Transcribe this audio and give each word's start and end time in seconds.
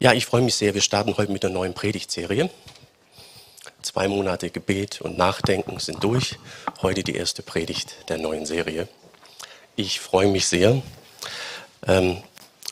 Ja, 0.00 0.12
ich 0.12 0.26
freue 0.26 0.42
mich 0.42 0.54
sehr. 0.54 0.74
Wir 0.74 0.80
starten 0.80 1.16
heute 1.16 1.32
mit 1.32 1.44
einer 1.44 1.54
neuen 1.54 1.74
Predigtserie. 1.74 2.50
Zwei 3.82 4.06
Monate 4.06 4.48
Gebet 4.48 5.00
und 5.00 5.18
Nachdenken 5.18 5.80
sind 5.80 6.04
durch. 6.04 6.38
Heute 6.82 7.02
die 7.02 7.16
erste 7.16 7.42
Predigt 7.42 8.08
der 8.08 8.18
neuen 8.18 8.46
Serie. 8.46 8.86
Ich 9.74 9.98
freue 9.98 10.28
mich 10.28 10.46
sehr. 10.46 10.80
Ähm, 11.84 12.18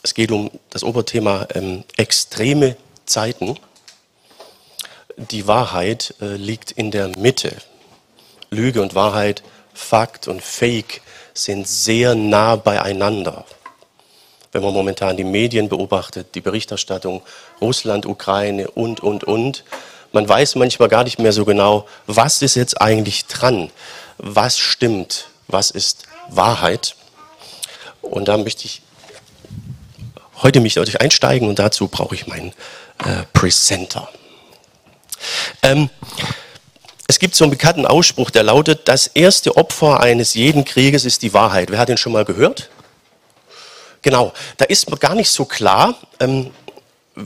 es 0.04 0.14
geht 0.14 0.30
um 0.30 0.52
das 0.70 0.84
Oberthema 0.84 1.48
ähm, 1.52 1.82
extreme 1.96 2.76
Zeiten. 3.06 3.58
Die 5.16 5.48
Wahrheit 5.48 6.14
äh, 6.20 6.36
liegt 6.36 6.70
in 6.70 6.92
der 6.92 7.08
Mitte. 7.18 7.56
Lüge 8.50 8.80
und 8.80 8.94
Wahrheit, 8.94 9.42
Fakt 9.74 10.28
und 10.28 10.44
Fake 10.44 11.02
sind 11.34 11.66
sehr 11.66 12.14
nah 12.14 12.54
beieinander 12.54 13.44
wenn 14.56 14.62
man 14.62 14.72
momentan 14.72 15.18
die 15.18 15.24
Medien 15.24 15.68
beobachtet, 15.68 16.34
die 16.34 16.40
Berichterstattung, 16.40 17.20
Russland, 17.60 18.06
Ukraine 18.06 18.70
und, 18.70 19.00
und, 19.00 19.22
und. 19.22 19.64
Man 20.12 20.26
weiß 20.26 20.54
manchmal 20.54 20.88
gar 20.88 21.04
nicht 21.04 21.18
mehr 21.18 21.32
so 21.32 21.44
genau, 21.44 21.86
was 22.06 22.40
ist 22.40 22.54
jetzt 22.54 22.80
eigentlich 22.80 23.26
dran, 23.26 23.70
was 24.16 24.56
stimmt, 24.56 25.28
was 25.46 25.70
ist 25.70 26.04
Wahrheit. 26.30 26.96
Und 28.00 28.28
da 28.28 28.38
möchte 28.38 28.64
ich 28.64 28.80
heute 30.42 30.60
mich 30.60 30.72
deutlich 30.72 31.02
einsteigen 31.02 31.48
und 31.48 31.58
dazu 31.58 31.88
brauche 31.88 32.14
ich 32.14 32.26
meinen 32.26 32.52
äh, 33.04 33.24
Presenter. 33.34 34.08
Ähm, 35.62 35.90
es 37.08 37.18
gibt 37.18 37.34
so 37.34 37.44
einen 37.44 37.50
bekannten 37.50 37.84
Ausspruch, 37.84 38.30
der 38.30 38.42
lautet, 38.42 38.88
das 38.88 39.06
erste 39.06 39.58
Opfer 39.58 40.00
eines 40.00 40.32
jeden 40.32 40.64
Krieges 40.64 41.04
ist 41.04 41.20
die 41.20 41.34
Wahrheit. 41.34 41.70
Wer 41.70 41.78
hat 41.78 41.90
den 41.90 41.98
schon 41.98 42.12
mal 42.12 42.24
gehört? 42.24 42.70
Genau, 44.06 44.32
da 44.56 44.66
ist 44.66 44.86
gar 45.00 45.16
nicht 45.16 45.32
so 45.32 45.46
klar, 45.46 45.96
ähm, 46.20 46.52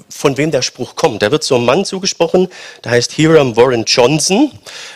von 0.08 0.38
wem 0.38 0.50
der 0.50 0.62
Spruch 0.62 0.96
kommt. 0.96 1.20
Der 1.20 1.30
wird 1.30 1.44
so 1.44 1.56
einem 1.56 1.66
Mann 1.66 1.84
zugesprochen, 1.84 2.48
der 2.82 2.92
heißt 2.92 3.12
Hiram 3.12 3.54
Warren 3.54 3.84
Johnson. 3.84 4.50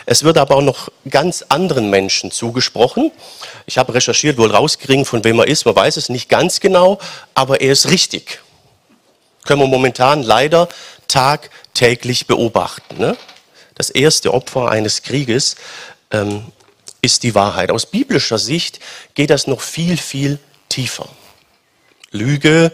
Es 0.07 0.23
wird 0.23 0.39
aber 0.39 0.55
auch 0.55 0.63
noch 0.63 0.89
ganz 1.07 1.45
anderen 1.47 1.91
Menschen 1.91 2.31
zugesprochen. 2.31 3.11
Ich 3.67 3.77
habe 3.77 3.93
recherchiert, 3.93 4.39
wohl 4.39 4.49
rausgekriegt, 4.49 5.05
von 5.05 5.23
wem 5.23 5.37
er 5.37 5.47
ist. 5.47 5.65
Man 5.65 5.75
weiß 5.75 5.97
es 5.97 6.09
nicht 6.09 6.27
ganz 6.27 6.59
genau, 6.59 6.97
aber 7.35 7.61
er 7.61 7.73
ist 7.73 7.91
richtig. 7.91 8.41
Können 9.43 9.61
wir 9.61 9.67
momentan 9.67 10.23
leider 10.23 10.67
tagtäglich 11.07 12.25
beobachten. 12.25 12.97
Ne? 12.97 13.15
Das 13.75 13.91
erste 13.91 14.33
Opfer 14.33 14.71
eines 14.71 15.03
Krieges 15.03 15.55
ähm, 16.09 16.45
ist 17.01 17.21
die 17.21 17.35
Wahrheit. 17.35 17.69
Aus 17.69 17.85
biblischer 17.85 18.39
Sicht 18.39 18.79
geht 19.13 19.29
das 19.29 19.45
noch 19.45 19.61
viel, 19.61 19.97
viel 19.97 20.39
tiefer. 20.67 21.07
Lüge, 22.15 22.71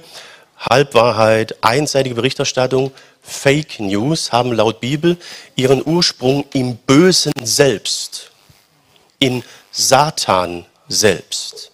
Halbwahrheit, 0.58 1.56
einseitige 1.64 2.16
Berichterstattung, 2.16 2.92
Fake 3.22 3.80
News 3.80 4.32
haben 4.32 4.52
laut 4.54 4.80
Bibel 4.80 5.18
ihren 5.56 5.86
Ursprung 5.86 6.46
im 6.54 6.76
Bösen 6.76 7.34
selbst, 7.44 8.32
in 9.20 9.44
Satan 9.72 10.66
selbst. 10.88 11.72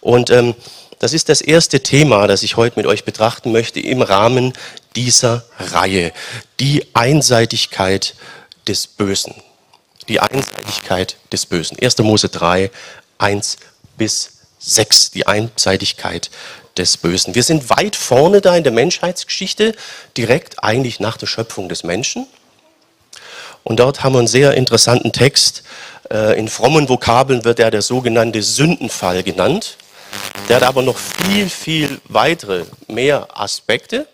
Und 0.00 0.30
ähm, 0.30 0.54
das 0.98 1.12
ist 1.12 1.28
das 1.28 1.40
erste 1.40 1.80
Thema, 1.82 2.26
das 2.26 2.42
ich 2.42 2.56
heute 2.56 2.78
mit 2.78 2.86
euch 2.86 3.04
betrachten 3.04 3.52
möchte 3.52 3.80
im 3.80 4.02
Rahmen 4.02 4.52
dieser 4.96 5.44
Reihe. 5.58 6.12
Die 6.60 6.86
Einseitigkeit 6.94 8.14
des 8.66 8.86
Bösen. 8.86 9.34
Die 10.08 10.20
Einseitigkeit 10.20 11.16
des 11.30 11.46
Bösen. 11.46 11.78
1. 11.80 11.98
Mose 11.98 12.28
3, 12.28 12.70
1 13.18 13.58
bis 13.96 14.38
6, 14.58 15.12
die 15.12 15.26
Einseitigkeit 15.26 16.30
des 16.78 16.96
Bösen. 16.96 17.34
Wir 17.34 17.42
sind 17.42 17.68
weit 17.70 17.96
vorne 17.96 18.40
da 18.40 18.56
in 18.56 18.62
der 18.62 18.72
Menschheitsgeschichte, 18.72 19.74
direkt 20.16 20.62
eigentlich 20.62 21.00
nach 21.00 21.16
der 21.16 21.26
Schöpfung 21.26 21.68
des 21.68 21.84
Menschen. 21.84 22.26
Und 23.64 23.80
dort 23.80 24.02
haben 24.02 24.14
wir 24.14 24.20
einen 24.20 24.28
sehr 24.28 24.54
interessanten 24.54 25.12
Text. 25.12 25.62
Äh, 26.10 26.38
in 26.38 26.48
frommen 26.48 26.88
Vokabeln 26.88 27.44
wird 27.44 27.58
er 27.58 27.70
der 27.70 27.82
sogenannte 27.82 28.42
Sündenfall 28.42 29.22
genannt. 29.22 29.76
Der 30.48 30.56
hat 30.56 30.62
aber 30.62 30.82
noch 30.82 30.96
viel, 30.96 31.50
viel 31.50 32.00
weitere, 32.08 32.64
mehr 32.86 33.28
Aspekte. 33.34 34.06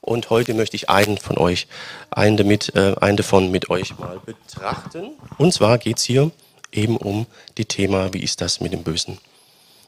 Und 0.00 0.30
heute 0.30 0.54
möchte 0.54 0.76
ich 0.76 0.88
einen 0.88 1.18
von 1.18 1.36
euch, 1.38 1.66
einen, 2.10 2.36
damit, 2.36 2.74
äh, 2.74 2.94
einen 3.00 3.16
davon 3.16 3.50
mit 3.50 3.70
euch 3.70 3.98
mal 3.98 4.20
betrachten. 4.24 5.10
Und 5.38 5.52
zwar 5.52 5.78
geht 5.78 5.98
es 5.98 6.04
hier 6.04 6.30
eben 6.72 6.96
um 6.96 7.26
die 7.58 7.64
Thema, 7.64 8.12
wie 8.12 8.22
ist 8.22 8.40
das 8.40 8.60
mit 8.60 8.72
dem 8.72 8.82
Bösen 8.82 9.18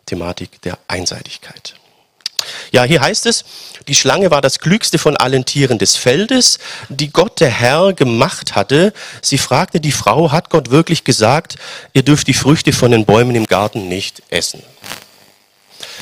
Thematik 0.06 0.62
der 0.62 0.78
Einseitigkeit. 0.86 1.74
Ja, 2.72 2.84
hier 2.84 3.00
heißt 3.00 3.26
es, 3.26 3.44
die 3.88 3.94
Schlange 3.94 4.30
war 4.30 4.40
das 4.40 4.58
klügste 4.58 4.98
von 4.98 5.16
allen 5.16 5.44
Tieren 5.44 5.78
des 5.78 5.96
Feldes, 5.96 6.58
die 6.88 7.10
Gott 7.10 7.40
der 7.40 7.50
Herr 7.50 7.92
gemacht 7.92 8.54
hatte. 8.54 8.92
Sie 9.22 9.38
fragte 9.38 9.80
die 9.80 9.92
Frau, 9.92 10.32
hat 10.32 10.50
Gott 10.50 10.70
wirklich 10.70 11.04
gesagt, 11.04 11.56
ihr 11.92 12.02
dürft 12.02 12.26
die 12.26 12.34
Früchte 12.34 12.72
von 12.72 12.90
den 12.90 13.04
Bäumen 13.04 13.34
im 13.34 13.46
Garten 13.46 13.88
nicht 13.88 14.22
essen? 14.30 14.62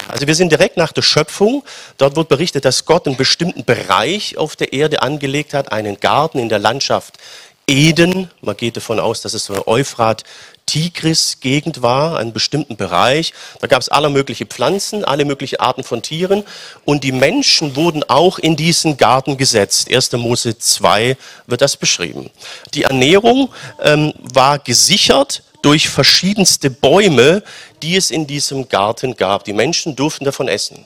Also 0.09 0.27
wir 0.27 0.35
sind 0.35 0.51
direkt 0.51 0.77
nach 0.77 0.93
der 0.93 1.03
Schöpfung. 1.03 1.65
Dort 1.99 2.17
wird 2.17 2.29
berichtet, 2.29 2.65
dass 2.65 2.85
Gott 2.85 3.07
einen 3.07 3.17
bestimmten 3.17 3.65
Bereich 3.65 4.37
auf 4.37 4.57
der 4.57 4.73
Erde 4.73 5.03
angelegt 5.03 5.55
hat, 5.55 5.73
einen 5.73 5.99
Garten 6.01 6.39
in 6.39 6.49
der 6.49 6.59
Landschaft 6.59 7.19
Eden. 7.67 8.31
Man 8.43 8.57
geht 8.57 8.77
davon 8.77 9.01
aus, 9.01 9.23
dass 9.23 9.35
es 9.35 9.47
so 9.47 9.67
Euphrat 9.67 10.25
Tigris-Gegend 10.67 11.83
war, 11.83 12.19
einen 12.19 12.33
bestimmten 12.33 12.77
Bereich. 12.77 13.33
Da 13.61 13.67
gab 13.67 13.81
es 13.81 13.89
alle 13.89 14.11
möglichen 14.11 14.47
Pflanzen, 14.47 15.05
alle 15.05 15.25
möglichen 15.25 15.61
Arten 15.61 15.85
von 15.85 16.03
Tieren. 16.03 16.45
Und 16.85 17.05
die 17.05 17.13
Menschen 17.13 17.77
wurden 17.77 18.03
auch 18.05 18.39
in 18.39 18.57
diesen 18.57 18.97
Garten 18.97 19.37
gesetzt. 19.37 19.93
1. 19.93 20.13
Mose 20.13 20.59
2 20.59 21.17
wird 21.47 21.61
das 21.61 21.77
beschrieben. 21.77 22.31
Die 22.75 22.85
Ernährung 22.85 23.51
ähm, 23.83 24.13
war 24.33 24.59
gesichert 24.59 25.43
durch 25.63 25.89
verschiedenste 25.89 26.71
Bäume, 26.71 27.43
die 27.83 27.97
es 27.97 28.11
in 28.11 28.27
diesem 28.27 28.69
Garten 28.69 29.17
gab. 29.17 29.45
Die 29.45 29.53
Menschen 29.53 29.97
durften 29.97 30.25
davon 30.25 30.49
essen. 30.49 30.85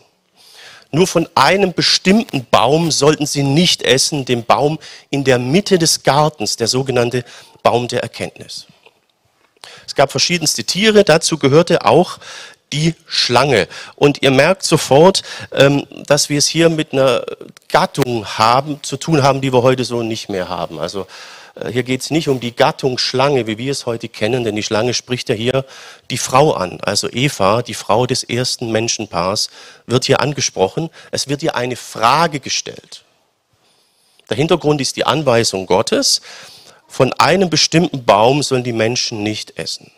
Nur 0.90 1.06
von 1.06 1.28
einem 1.34 1.74
bestimmten 1.74 2.46
Baum 2.50 2.90
sollten 2.90 3.26
sie 3.26 3.42
nicht 3.42 3.82
essen, 3.82 4.24
dem 4.24 4.44
Baum 4.44 4.78
in 5.10 5.24
der 5.24 5.38
Mitte 5.38 5.78
des 5.78 6.02
Gartens, 6.02 6.56
der 6.56 6.66
sogenannte 6.66 7.24
Baum 7.62 7.88
der 7.88 8.02
Erkenntnis. 8.02 8.66
Es 9.88 9.94
gab 9.94 10.10
verschiedenste 10.10 10.64
Tiere, 10.64 11.02
dazu 11.02 11.38
gehörte 11.38 11.86
auch 11.86 12.18
die 12.74 12.94
Schlange. 13.06 13.68
Und 13.96 14.22
ihr 14.22 14.30
merkt 14.30 14.62
sofort, 14.64 15.22
ähm, 15.50 15.86
dass 16.06 16.28
wir 16.28 16.36
es 16.36 16.46
hier 16.46 16.68
mit 16.68 16.92
einer 16.92 17.24
Gattung 17.68 18.26
haben, 18.26 18.82
zu 18.82 18.98
tun 18.98 19.22
haben, 19.22 19.40
die 19.40 19.50
wir 19.50 19.62
heute 19.62 19.84
so 19.84 20.02
nicht 20.02 20.28
mehr 20.28 20.50
haben. 20.50 20.78
Also 20.78 21.06
äh, 21.54 21.72
hier 21.72 21.84
geht 21.84 22.02
es 22.02 22.10
nicht 22.10 22.28
um 22.28 22.38
die 22.38 22.54
Gattung 22.54 22.98
Schlange, 22.98 23.46
wie 23.46 23.56
wir 23.56 23.72
es 23.72 23.86
heute 23.86 24.10
kennen, 24.10 24.44
denn 24.44 24.56
die 24.56 24.62
Schlange 24.62 24.92
spricht 24.92 25.30
ja 25.30 25.34
hier 25.34 25.64
die 26.10 26.18
Frau 26.18 26.52
an. 26.52 26.82
Also 26.82 27.08
Eva, 27.10 27.62
die 27.62 27.72
Frau 27.72 28.04
des 28.04 28.24
ersten 28.24 28.70
Menschenpaars, 28.70 29.48
wird 29.86 30.04
hier 30.04 30.20
angesprochen. 30.20 30.90
Es 31.12 31.28
wird 31.28 31.42
ihr 31.42 31.56
eine 31.56 31.76
Frage 31.76 32.40
gestellt. 32.40 33.04
Der 34.28 34.36
Hintergrund 34.36 34.82
ist 34.82 34.96
die 34.96 35.06
Anweisung 35.06 35.64
Gottes, 35.64 36.20
von 36.88 37.12
einem 37.12 37.50
bestimmten 37.50 38.04
Baum 38.04 38.42
sollen 38.42 38.64
die 38.64 38.72
Menschen 38.72 39.22
nicht 39.22 39.58
essen. 39.58 39.92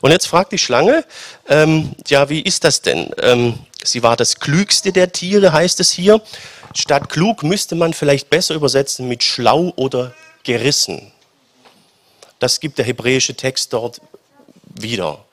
Und 0.00 0.12
jetzt 0.12 0.26
fragt 0.26 0.52
die 0.52 0.58
Schlange, 0.58 1.04
ähm, 1.48 1.92
ja, 2.06 2.28
wie 2.30 2.40
ist 2.40 2.64
das 2.64 2.80
denn? 2.80 3.10
Ähm, 3.20 3.58
sie 3.84 4.02
war 4.02 4.16
das 4.16 4.36
klügste 4.36 4.92
der 4.92 5.12
Tiere, 5.12 5.52
heißt 5.52 5.80
es 5.80 5.90
hier. 5.90 6.22
Statt 6.74 7.08
klug 7.08 7.42
müsste 7.42 7.74
man 7.74 7.92
vielleicht 7.92 8.30
besser 8.30 8.54
übersetzen 8.54 9.08
mit 9.08 9.22
schlau 9.22 9.72
oder 9.76 10.14
gerissen. 10.44 11.12
Das 12.38 12.60
gibt 12.60 12.78
der 12.78 12.84
hebräische 12.84 13.34
Text 13.34 13.72
dort 13.72 14.00
wieder. 14.62 15.24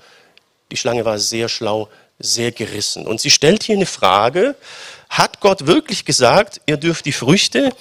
Die 0.72 0.78
Schlange 0.78 1.06
war 1.06 1.20
sehr 1.20 1.50
schlau, 1.50 1.90
sehr 2.20 2.52
gerissen. 2.52 3.06
Und 3.06 3.22
sie 3.22 3.30
stellt 3.30 3.64
hier 3.64 3.76
eine 3.76 3.86
Frage, 3.86 4.56
hat 5.10 5.40
Gott 5.42 5.68
wirklich 5.68 6.06
gesagt, 6.06 6.62
ihr 6.66 6.78
dürft 6.78 7.06
die 7.06 7.12
Früchte 7.12 7.72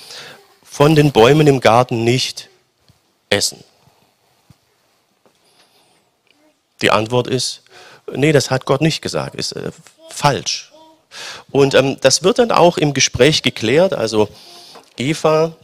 von 0.72 0.96
den 0.96 1.12
Bäumen 1.12 1.46
im 1.46 1.60
Garten 1.60 2.02
nicht 2.02 2.48
essen? 3.28 3.62
Die 6.80 6.90
Antwort 6.90 7.26
ist, 7.26 7.60
nee, 8.10 8.32
das 8.32 8.50
hat 8.50 8.64
Gott 8.64 8.80
nicht 8.80 9.02
gesagt, 9.02 9.34
ist 9.34 9.52
äh, 9.52 9.70
falsch. 10.08 10.72
Und 11.50 11.74
ähm, 11.74 11.98
das 12.00 12.22
wird 12.22 12.38
dann 12.38 12.50
auch 12.50 12.78
im 12.78 12.94
Gespräch 12.94 13.42
geklärt. 13.42 13.92
Also 13.92 14.30
Eva, 14.96 15.54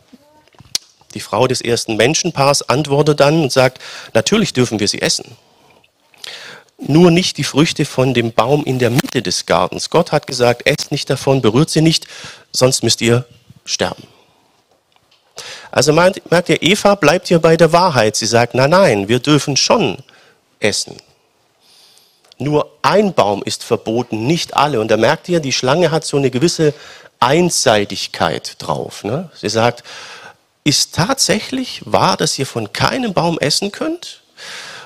die 1.14 1.20
Frau 1.20 1.46
des 1.46 1.62
ersten 1.62 1.96
Menschenpaars, 1.96 2.68
antwortet 2.68 3.18
dann 3.20 3.44
und 3.44 3.50
sagt, 3.50 3.80
natürlich 4.12 4.52
dürfen 4.52 4.78
wir 4.78 4.88
sie 4.88 5.00
essen. 5.00 5.38
Nur 6.76 7.10
nicht 7.10 7.38
die 7.38 7.44
Früchte 7.44 7.86
von 7.86 8.12
dem 8.12 8.32
Baum 8.32 8.62
in 8.62 8.78
der 8.78 8.90
Mitte 8.90 9.22
des 9.22 9.46
Gartens. 9.46 9.88
Gott 9.88 10.12
hat 10.12 10.26
gesagt, 10.26 10.66
esst 10.66 10.90
nicht 10.90 11.08
davon, 11.08 11.40
berührt 11.40 11.70
sie 11.70 11.80
nicht, 11.80 12.06
sonst 12.52 12.82
müsst 12.82 13.00
ihr 13.00 13.24
sterben. 13.64 14.06
Also 15.70 15.92
merkt 15.92 16.48
ihr, 16.48 16.62
Eva 16.62 16.94
bleibt 16.94 17.28
hier 17.28 17.38
bei 17.38 17.56
der 17.56 17.72
Wahrheit. 17.72 18.16
Sie 18.16 18.26
sagt, 18.26 18.54
nein, 18.54 18.70
nein, 18.70 19.08
wir 19.08 19.18
dürfen 19.18 19.56
schon 19.56 19.98
essen. 20.60 20.96
Nur 22.38 22.70
ein 22.82 23.14
Baum 23.14 23.42
ist 23.42 23.64
verboten, 23.64 24.26
nicht 24.26 24.56
alle. 24.56 24.80
Und 24.80 24.90
da 24.90 24.96
merkt 24.96 25.28
ihr, 25.28 25.40
die 25.40 25.52
Schlange 25.52 25.90
hat 25.90 26.04
so 26.04 26.16
eine 26.16 26.30
gewisse 26.30 26.72
Einseitigkeit 27.20 28.56
drauf. 28.58 29.02
Ne? 29.02 29.30
Sie 29.34 29.48
sagt, 29.48 29.82
ist 30.64 30.94
tatsächlich 30.94 31.82
wahr, 31.84 32.16
dass 32.16 32.38
ihr 32.38 32.46
von 32.46 32.72
keinem 32.72 33.12
Baum 33.12 33.38
essen 33.38 33.72
könnt? 33.72 34.22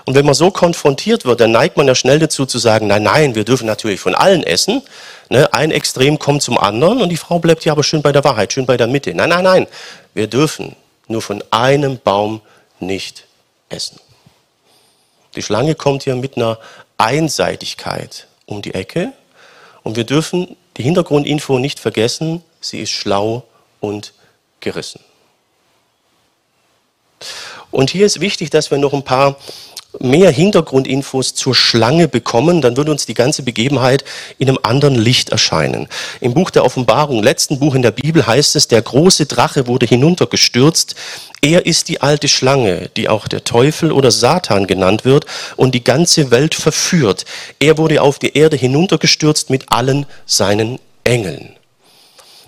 Und 0.05 0.14
wenn 0.14 0.25
man 0.25 0.34
so 0.34 0.50
konfrontiert 0.50 1.25
wird, 1.25 1.40
dann 1.40 1.52
neigt 1.52 1.76
man 1.76 1.87
ja 1.87 1.94
schnell 1.94 2.19
dazu 2.19 2.44
zu 2.46 2.58
sagen, 2.58 2.88
nein, 2.88 3.05
nein, 3.05 3.34
wir 3.34 3.44
dürfen 3.44 3.67
natürlich 3.67 4.00
von 4.00 4.14
allen 4.14 4.43
essen. 4.43 4.82
Ne? 5.29 5.52
Ein 5.52 5.70
Extrem 5.70 6.19
kommt 6.19 6.43
zum 6.43 6.58
anderen 6.58 7.00
und 7.00 7.08
die 7.08 7.17
Frau 7.17 7.38
bleibt 7.38 7.64
ja 7.64 7.73
aber 7.73 7.84
schön 7.84 8.02
bei 8.02 8.11
der 8.11 8.25
Wahrheit, 8.25 8.52
schön 8.52 8.67
bei 8.67 8.76
der 8.76 8.88
Mitte. 8.88 9.14
Nein, 9.14 9.29
nein, 9.29 9.44
nein, 9.44 9.67
wir 10.14 10.26
dürfen 10.26 10.76
nur 11.09 11.23
von 11.23 11.43
einem 11.50 11.99
Baum 11.99 12.41
nicht 12.81 13.26
essen. 13.69 14.00
Die 15.35 15.43
Schlange 15.43 15.75
kommt 15.75 16.03
hier 16.05 16.14
mit 16.14 16.37
einer 16.37 16.59
Einseitigkeit 16.99 18.26
um 18.47 18.62
die 18.62 18.75
Ecke 18.75 19.12
und 19.82 19.97
wir 19.97 20.05
dürfen 20.05 20.56
die 20.76 20.82
Hintergrundinfo 20.82 21.59
nicht 21.59 21.81
vergessen, 21.81 22.43
sie 22.61 22.81
ist 22.81 22.91
schlau 22.91 23.44
und 23.81 24.12
gerissen. 24.61 25.00
Und 27.70 27.91
hier 27.91 28.06
ist 28.06 28.20
wichtig, 28.20 28.50
dass 28.50 28.70
wir 28.70 28.79
noch 28.79 28.93
ein 28.93 29.05
paar 29.05 29.37
mehr 30.00 30.31
Hintergrundinfos 30.31 31.35
zur 31.35 31.55
Schlange 31.55 32.09
bekommen, 32.09 32.61
dann 32.61 32.77
würde 32.77 32.91
uns 32.91 33.06
die 33.06 33.15
ganze 33.15 33.43
Begebenheit 33.43 34.05
in 34.39 34.49
einem 34.49 34.59
anderen 34.62 34.94
Licht 34.94 35.31
erscheinen. 35.31 35.89
Im 36.21 36.35
Buch 36.35 36.50
der 36.50 36.65
Offenbarung, 36.65 37.23
letzten 37.23 37.59
Buch 37.59 37.75
in 37.75 37.83
der 37.83 37.91
Bibel, 37.91 38.27
heißt 38.27 38.56
es, 38.56 38.69
der 38.69 38.83
große 38.83 39.27
Drache 39.27 39.67
wurde 39.67 39.87
hinuntergestürzt. 39.87 40.94
Er 41.41 41.67
ist 41.67 41.89
die 41.89 42.00
alte 42.00 42.29
Schlange, 42.29 42.91
die 42.97 43.09
auch 43.09 43.29
der 43.29 43.44
Teufel 43.44 43.93
oder 43.93 44.11
Satan 44.11 44.67
genannt 44.67 45.05
wird 45.05 45.27
und 45.56 45.75
die 45.75 45.85
ganze 45.85 46.31
Welt 46.31 46.55
verführt. 46.55 47.25
Er 47.59 47.79
wurde 47.79 48.03
auf 48.03 48.19
die 48.19 48.37
Erde 48.37 48.56
hinuntergestürzt 48.56 49.50
mit 49.50 49.73
allen 49.73 50.06
seinen 50.27 50.79
Engeln. 51.05 51.56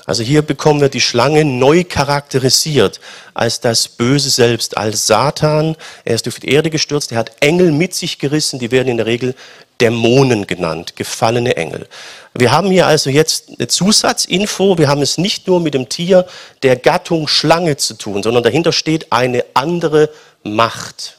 Also 0.07 0.23
hier 0.23 0.43
bekommen 0.43 0.83
wir 0.83 0.91
die 0.91 1.01
Schlange 1.01 1.45
neu 1.47 1.83
charakterisiert 1.85 3.01
als 3.33 3.61
das 3.61 3.89
Böse 3.89 4.29
selbst, 4.29 4.77
als 4.77 5.07
Satan. 5.07 5.77
Er 6.05 6.15
ist 6.15 6.29
auf 6.29 6.39
die 6.41 6.51
Erde 6.51 6.69
gestürzt, 6.69 7.13
er 7.13 7.19
hat 7.19 7.33
Engel 7.41 7.73
mit 7.73 7.95
sich 7.95 8.19
gerissen, 8.19 8.59
die 8.59 8.71
werden 8.71 8.89
in 8.89 8.99
der 8.99 9.07
Regel 9.07 9.35
Dämonen 9.81 10.47
genannt, 10.47 10.95
gefallene 10.95 11.57
Engel. 11.57 11.89
Wir 12.35 12.53
haben 12.53 12.71
hier 12.71 12.87
also 12.87 13.11
jetzt 13.11 13.49
eine 13.59 13.67
Zusatzinfo, 13.67 14.79
wir 14.79 14.89
haben 14.89 15.03
es 15.03 15.19
nicht 15.19 15.49
nur 15.49 15.61
mit 15.61 15.75
dem 15.75 15.89
Tier 15.89 16.27
der 16.63 16.77
Gattung 16.77 17.27
Schlange 17.27 17.77
zu 17.77 17.95
tun, 17.95 18.23
sondern 18.23 18.43
dahinter 18.43 18.73
steht 18.73 19.11
eine 19.11 19.45
andere 19.55 20.11
Macht. 20.43 21.19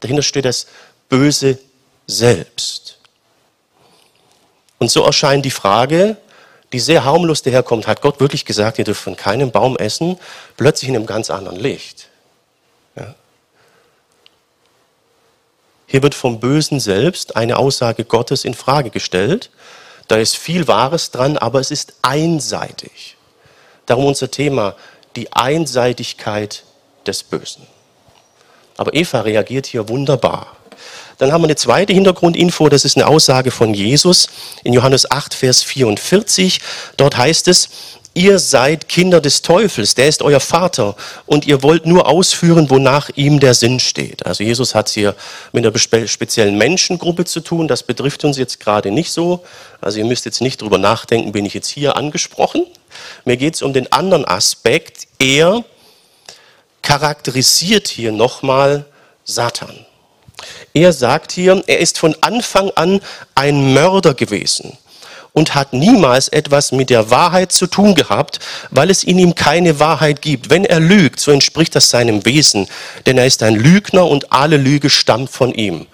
Dahinter 0.00 0.22
steht 0.22 0.44
das 0.44 0.66
Böse 1.08 1.58
selbst. 2.06 2.98
Und 4.78 4.90
so 4.90 5.02
erscheint 5.04 5.44
die 5.44 5.50
Frage, 5.50 6.16
die 6.74 6.80
sehr 6.80 7.04
harmlos 7.04 7.42
daherkommt, 7.42 7.86
hat 7.86 8.00
Gott 8.00 8.18
wirklich 8.18 8.44
gesagt, 8.44 8.80
ihr 8.80 8.84
dürft 8.84 9.00
von 9.00 9.14
keinem 9.14 9.52
Baum 9.52 9.76
essen, 9.76 10.18
plötzlich 10.56 10.88
in 10.88 10.96
einem 10.96 11.06
ganz 11.06 11.30
anderen 11.30 11.56
Licht. 11.56 12.08
Ja. 12.96 13.14
Hier 15.86 16.02
wird 16.02 16.16
vom 16.16 16.40
Bösen 16.40 16.80
selbst 16.80 17.36
eine 17.36 17.58
Aussage 17.58 18.04
Gottes 18.04 18.44
in 18.44 18.54
Frage 18.54 18.90
gestellt. 18.90 19.50
Da 20.08 20.16
ist 20.16 20.36
viel 20.36 20.66
Wahres 20.66 21.12
dran, 21.12 21.38
aber 21.38 21.60
es 21.60 21.70
ist 21.70 21.94
einseitig. 22.02 23.16
Darum 23.86 24.06
unser 24.06 24.32
Thema, 24.32 24.74
die 25.14 25.32
Einseitigkeit 25.32 26.64
des 27.06 27.22
Bösen. 27.22 27.68
Aber 28.76 28.94
Eva 28.94 29.20
reagiert 29.20 29.66
hier 29.66 29.88
wunderbar. 29.88 30.56
Dann 31.18 31.32
haben 31.32 31.42
wir 31.42 31.46
eine 31.46 31.56
zweite 31.56 31.92
Hintergrundinfo, 31.92 32.68
das 32.68 32.84
ist 32.84 32.96
eine 32.96 33.06
Aussage 33.06 33.50
von 33.50 33.74
Jesus 33.74 34.28
in 34.62 34.72
Johannes 34.72 35.10
8, 35.10 35.34
Vers 35.34 35.62
44. 35.62 36.60
Dort 36.96 37.16
heißt 37.16 37.48
es, 37.48 37.68
ihr 38.14 38.38
seid 38.38 38.88
Kinder 38.88 39.20
des 39.20 39.42
Teufels, 39.42 39.94
der 39.94 40.08
ist 40.08 40.22
euer 40.22 40.40
Vater 40.40 40.96
und 41.26 41.46
ihr 41.46 41.62
wollt 41.62 41.84
nur 41.84 42.06
ausführen, 42.06 42.70
wonach 42.70 43.10
ihm 43.16 43.40
der 43.40 43.54
Sinn 43.54 43.80
steht. 43.80 44.24
Also 44.24 44.44
Jesus 44.44 44.74
hat 44.74 44.88
es 44.88 44.94
hier 44.94 45.14
mit 45.52 45.66
einer 45.66 46.06
speziellen 46.06 46.56
Menschengruppe 46.56 47.24
zu 47.24 47.40
tun, 47.40 47.68
das 47.68 47.82
betrifft 47.82 48.24
uns 48.24 48.38
jetzt 48.38 48.60
gerade 48.60 48.90
nicht 48.90 49.12
so. 49.12 49.44
Also 49.80 49.98
ihr 49.98 50.04
müsst 50.04 50.24
jetzt 50.24 50.40
nicht 50.40 50.62
drüber 50.62 50.78
nachdenken, 50.78 51.32
bin 51.32 51.44
ich 51.44 51.54
jetzt 51.54 51.68
hier 51.68 51.96
angesprochen. 51.96 52.64
Mir 53.24 53.36
geht 53.36 53.54
es 53.54 53.62
um 53.62 53.72
den 53.72 53.90
anderen 53.92 54.24
Aspekt. 54.24 55.08
Er 55.18 55.64
charakterisiert 56.82 57.88
hier 57.88 58.12
nochmal 58.12 58.84
Satan. 59.24 59.86
Er 60.76 60.92
sagt 60.92 61.30
hier, 61.30 61.62
er 61.68 61.78
ist 61.78 61.98
von 61.98 62.16
Anfang 62.20 62.68
an 62.74 63.00
ein 63.36 63.74
Mörder 63.74 64.12
gewesen 64.12 64.76
und 65.32 65.54
hat 65.54 65.72
niemals 65.72 66.26
etwas 66.26 66.72
mit 66.72 66.90
der 66.90 67.10
Wahrheit 67.10 67.52
zu 67.52 67.68
tun 67.68 67.94
gehabt, 67.94 68.40
weil 68.72 68.90
es 68.90 69.04
in 69.04 69.20
ihm 69.20 69.36
keine 69.36 69.78
Wahrheit 69.78 70.20
gibt. 70.20 70.50
Wenn 70.50 70.64
er 70.64 70.80
lügt, 70.80 71.20
so 71.20 71.30
entspricht 71.30 71.76
das 71.76 71.90
seinem 71.90 72.24
Wesen, 72.24 72.66
denn 73.06 73.18
er 73.18 73.26
ist 73.26 73.44
ein 73.44 73.54
Lügner 73.54 74.08
und 74.08 74.32
alle 74.32 74.56
Lüge 74.56 74.90
stammt 74.90 75.30
von 75.30 75.54
ihm. 75.54 75.86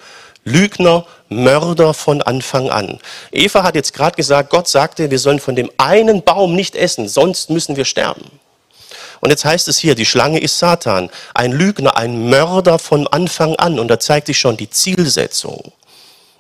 Lügner, 0.45 1.05
Mörder 1.29 1.93
von 1.93 2.23
Anfang 2.23 2.71
an. 2.71 3.01
Eva 3.33 3.63
hat 3.63 3.75
jetzt 3.75 3.93
gerade 3.93 4.17
gesagt, 4.17 4.49
Gott 4.49 4.67
sagte, 4.67 5.11
wir 5.11 5.19
sollen 5.19 5.41
von 5.41 5.57
dem 5.57 5.71
einen 5.77 6.23
Baum 6.23 6.57
nicht 6.57 6.75
essen, 6.75 7.07
sonst 7.07 7.51
müssen 7.51 7.77
wir 7.77 7.85
sterben. 7.85 8.40
Und 9.21 9.31
jetzt 9.31 9.45
heißt 9.45 9.69
es 9.69 9.79
hier, 9.79 9.95
die 9.95 10.07
Schlange 10.07 10.41
ist 10.41 10.59
Satan, 10.59 11.11
ein 11.35 11.53
Lügner, 11.53 11.97
ein 11.97 12.29
Mörder 12.31 12.79
von 12.79 13.07
Anfang 13.07 13.55
an. 13.57 13.79
Und 13.79 13.89
da 13.89 14.01
zeigt 14.01 14.27
sich 14.27 14.39
schon 14.39 14.57
die 14.57 14.71
Zielsetzung. 14.71 15.73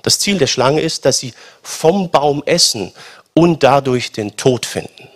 Das 0.02 0.18
Ziel 0.18 0.38
der 0.38 0.46
Schlange 0.46 0.80
ist, 0.80 1.04
dass 1.04 1.18
sie 1.18 1.34
vom 1.62 2.10
Baum 2.10 2.42
essen 2.46 2.92
und 3.34 3.62
dadurch 3.62 4.12
den 4.12 4.36
Tod 4.36 4.64
finden. 4.64 5.08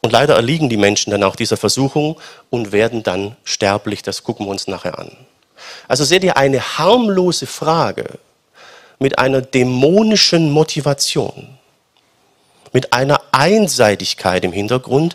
Und 0.00 0.12
leider 0.12 0.36
erliegen 0.36 0.70
die 0.70 0.76
Menschen 0.78 1.10
dann 1.10 1.22
auch 1.22 1.36
dieser 1.36 1.58
Versuchung 1.58 2.18
und 2.48 2.72
werden 2.72 3.02
dann 3.02 3.36
sterblich. 3.44 4.02
Das 4.02 4.22
gucken 4.22 4.46
wir 4.46 4.50
uns 4.50 4.68
nachher 4.68 4.98
an. 4.98 5.10
Also 5.86 6.04
seht 6.04 6.24
ihr 6.24 6.36
eine 6.36 6.78
harmlose 6.78 7.46
Frage 7.46 8.18
mit 8.98 9.18
einer 9.18 9.42
dämonischen 9.42 10.50
Motivation 10.50 11.57
mit 12.72 12.92
einer 12.92 13.20
Einseitigkeit 13.32 14.44
im 14.44 14.52
Hintergrund, 14.52 15.14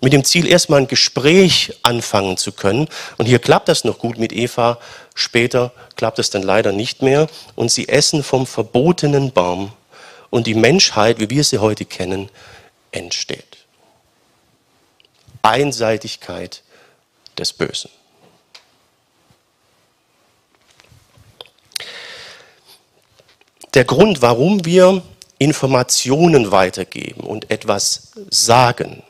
mit 0.00 0.12
dem 0.12 0.24
Ziel, 0.24 0.48
erstmal 0.48 0.80
ein 0.80 0.88
Gespräch 0.88 1.78
anfangen 1.82 2.36
zu 2.36 2.52
können. 2.52 2.88
Und 3.18 3.26
hier 3.26 3.38
klappt 3.38 3.68
das 3.68 3.84
noch 3.84 3.98
gut 3.98 4.18
mit 4.18 4.32
Eva, 4.32 4.78
später 5.14 5.72
klappt 5.96 6.18
es 6.18 6.30
dann 6.30 6.42
leider 6.42 6.72
nicht 6.72 7.02
mehr. 7.02 7.28
Und 7.54 7.70
sie 7.70 7.88
essen 7.88 8.24
vom 8.24 8.46
verbotenen 8.46 9.30
Baum 9.30 9.72
und 10.30 10.46
die 10.46 10.54
Menschheit, 10.54 11.20
wie 11.20 11.30
wir 11.30 11.44
sie 11.44 11.58
heute 11.58 11.84
kennen, 11.84 12.30
entsteht. 12.90 13.58
Einseitigkeit 15.42 16.62
des 17.38 17.52
Bösen. 17.52 17.90
Der 23.74 23.84
Grund, 23.84 24.20
warum 24.20 24.64
wir 24.64 25.02
Informationen 25.42 26.52
weitergeben 26.52 27.24
und 27.24 27.50
etwas 27.50 28.12
sagen, 28.30 29.02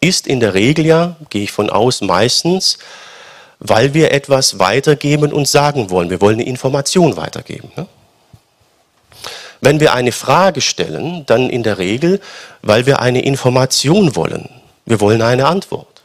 ist 0.00 0.26
in 0.26 0.40
der 0.40 0.54
Regel 0.54 0.86
ja, 0.86 1.16
gehe 1.28 1.42
ich 1.42 1.52
von 1.52 1.68
aus, 1.68 2.00
meistens, 2.00 2.78
weil 3.58 3.92
wir 3.92 4.12
etwas 4.12 4.58
weitergeben 4.58 5.32
und 5.32 5.48
sagen 5.48 5.90
wollen. 5.90 6.10
Wir 6.10 6.20
wollen 6.20 6.36
eine 6.36 6.48
Information 6.48 7.16
weitergeben. 7.16 7.70
Ne? 7.76 7.86
Wenn 9.60 9.80
wir 9.80 9.92
eine 9.92 10.12
Frage 10.12 10.60
stellen, 10.60 11.26
dann 11.26 11.50
in 11.50 11.62
der 11.62 11.78
Regel, 11.78 12.20
weil 12.62 12.86
wir 12.86 13.00
eine 13.00 13.22
Information 13.22 14.16
wollen. 14.16 14.48
Wir 14.86 15.00
wollen 15.00 15.20
eine 15.20 15.46
Antwort. 15.46 16.02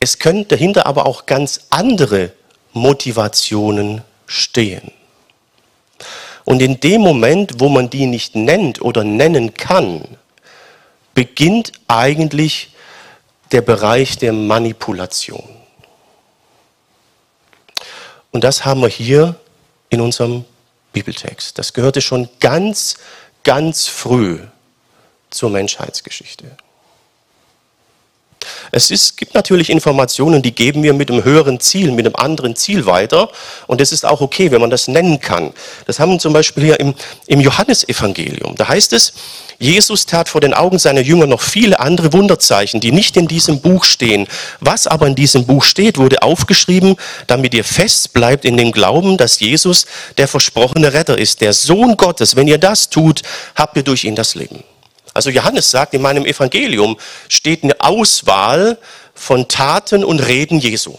Es 0.00 0.18
können 0.18 0.48
dahinter 0.48 0.86
aber 0.86 1.06
auch 1.06 1.26
ganz 1.26 1.66
andere 1.70 2.32
Motivationen 2.72 4.02
stehen. 4.26 4.92
Und 6.44 6.62
in 6.62 6.80
dem 6.80 7.00
Moment, 7.00 7.60
wo 7.60 7.68
man 7.68 7.90
die 7.90 8.06
nicht 8.06 8.34
nennt 8.34 8.80
oder 8.82 9.04
nennen 9.04 9.54
kann, 9.54 10.04
beginnt 11.14 11.72
eigentlich 11.88 12.74
der 13.52 13.62
Bereich 13.62 14.18
der 14.18 14.32
Manipulation. 14.32 15.48
Und 18.30 18.44
das 18.44 18.64
haben 18.64 18.80
wir 18.80 18.88
hier 18.88 19.34
in 19.88 20.00
unserem 20.00 20.44
Bibeltext. 20.92 21.58
Das 21.58 21.72
gehörte 21.72 22.00
schon 22.00 22.28
ganz, 22.38 22.96
ganz 23.42 23.86
früh 23.88 24.38
zur 25.30 25.50
Menschheitsgeschichte. 25.50 26.56
Es 28.72 28.90
ist, 28.90 29.16
gibt 29.16 29.34
natürlich 29.34 29.70
Informationen, 29.70 30.42
die 30.42 30.52
geben 30.52 30.82
wir 30.82 30.92
mit 30.92 31.10
einem 31.10 31.24
höheren 31.24 31.60
Ziel, 31.60 31.90
mit 31.92 32.06
einem 32.06 32.16
anderen 32.16 32.56
Ziel 32.56 32.86
weiter. 32.86 33.30
Und 33.66 33.80
es 33.80 33.92
ist 33.92 34.04
auch 34.06 34.20
okay, 34.20 34.50
wenn 34.50 34.60
man 34.60 34.70
das 34.70 34.88
nennen 34.88 35.20
kann. 35.20 35.52
Das 35.86 35.98
haben 35.98 36.12
wir 36.12 36.18
zum 36.18 36.32
Beispiel 36.32 36.64
hier 36.64 36.80
im, 36.80 36.94
im 37.26 37.40
Johannesevangelium. 37.40 38.54
Da 38.56 38.68
heißt 38.68 38.92
es, 38.92 39.12
Jesus 39.58 40.06
tat 40.06 40.30
vor 40.30 40.40
den 40.40 40.54
Augen 40.54 40.78
seiner 40.78 41.02
Jünger 41.02 41.26
noch 41.26 41.42
viele 41.42 41.80
andere 41.80 42.14
Wunderzeichen, 42.14 42.80
die 42.80 42.92
nicht 42.92 43.16
in 43.18 43.28
diesem 43.28 43.60
Buch 43.60 43.84
stehen. 43.84 44.26
Was 44.60 44.86
aber 44.86 45.06
in 45.06 45.14
diesem 45.14 45.44
Buch 45.44 45.64
steht, 45.64 45.98
wurde 45.98 46.22
aufgeschrieben, 46.22 46.96
damit 47.26 47.52
ihr 47.52 47.64
fest 47.64 48.14
bleibt 48.14 48.46
in 48.46 48.56
dem 48.56 48.72
Glauben, 48.72 49.18
dass 49.18 49.38
Jesus 49.38 49.84
der 50.16 50.28
versprochene 50.28 50.94
Retter 50.94 51.18
ist, 51.18 51.42
der 51.42 51.52
Sohn 51.52 51.98
Gottes. 51.98 52.36
Wenn 52.36 52.48
ihr 52.48 52.58
das 52.58 52.88
tut, 52.88 53.20
habt 53.54 53.76
ihr 53.76 53.82
durch 53.82 54.04
ihn 54.04 54.14
das 54.14 54.34
Leben. 54.34 54.64
Also 55.20 55.28
Johannes 55.28 55.70
sagt, 55.70 55.92
in 55.92 56.00
meinem 56.00 56.24
Evangelium 56.24 56.96
steht 57.28 57.62
eine 57.62 57.78
Auswahl 57.78 58.78
von 59.14 59.48
Taten 59.48 60.02
und 60.02 60.20
Reden 60.20 60.60
Jesu. 60.60 60.96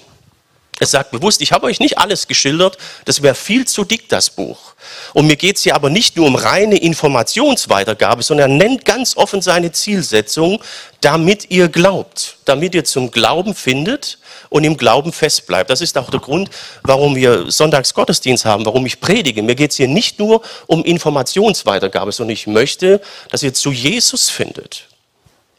Er 0.80 0.86
sagt 0.86 1.10
bewusst, 1.10 1.42
ich 1.42 1.52
habe 1.52 1.66
euch 1.66 1.80
nicht 1.80 1.98
alles 1.98 2.28
geschildert, 2.28 2.78
das 3.06 3.24
wäre 3.24 3.34
viel 3.34 3.66
zu 3.66 3.84
dick, 3.84 4.10
das 4.10 4.30
Buch. 4.30 4.76
Und 5.16 5.26
mir 5.26 5.38
geht 5.38 5.56
es 5.56 5.64
hier 5.64 5.74
aber 5.74 5.90
nicht 5.90 6.18
nur 6.18 6.28
um 6.28 6.36
reine 6.36 6.78
Informationsweitergabe, 6.78 8.22
sondern 8.22 8.52
er 8.52 8.58
nennt 8.58 8.86
ganz 8.86 9.18
offen 9.18 9.42
seine 9.42 9.72
Zielsetzung, 9.72 10.62
damit 11.00 11.50
ihr 11.50 11.68
glaubt, 11.68 12.38
damit 12.46 12.76
ihr 12.76 12.84
zum 12.84 13.10
Glauben 13.10 13.56
findet 13.56 14.20
und 14.52 14.66
im 14.66 14.76
Glauben 14.76 15.14
festbleibt. 15.14 15.70
Das 15.70 15.80
ist 15.80 15.98
auch 15.98 16.10
der 16.10 16.20
Grund, 16.20 16.50
warum 16.84 17.16
wir 17.16 17.50
Sonntagsgottesdienst 17.50 18.44
haben, 18.44 18.66
warum 18.66 18.86
ich 18.86 19.00
predige. 19.00 19.42
Mir 19.42 19.56
geht 19.56 19.72
es 19.72 19.78
hier 19.78 19.88
nicht 19.88 20.20
nur 20.20 20.42
um 20.68 20.84
Informationsweitergabe, 20.84 22.12
sondern 22.12 22.34
ich 22.34 22.48
möchte, 22.48 23.02
dass 23.30 23.44
ihr 23.44 23.54
zu 23.54 23.72
Jesus 23.72 24.30
findet, 24.30 24.90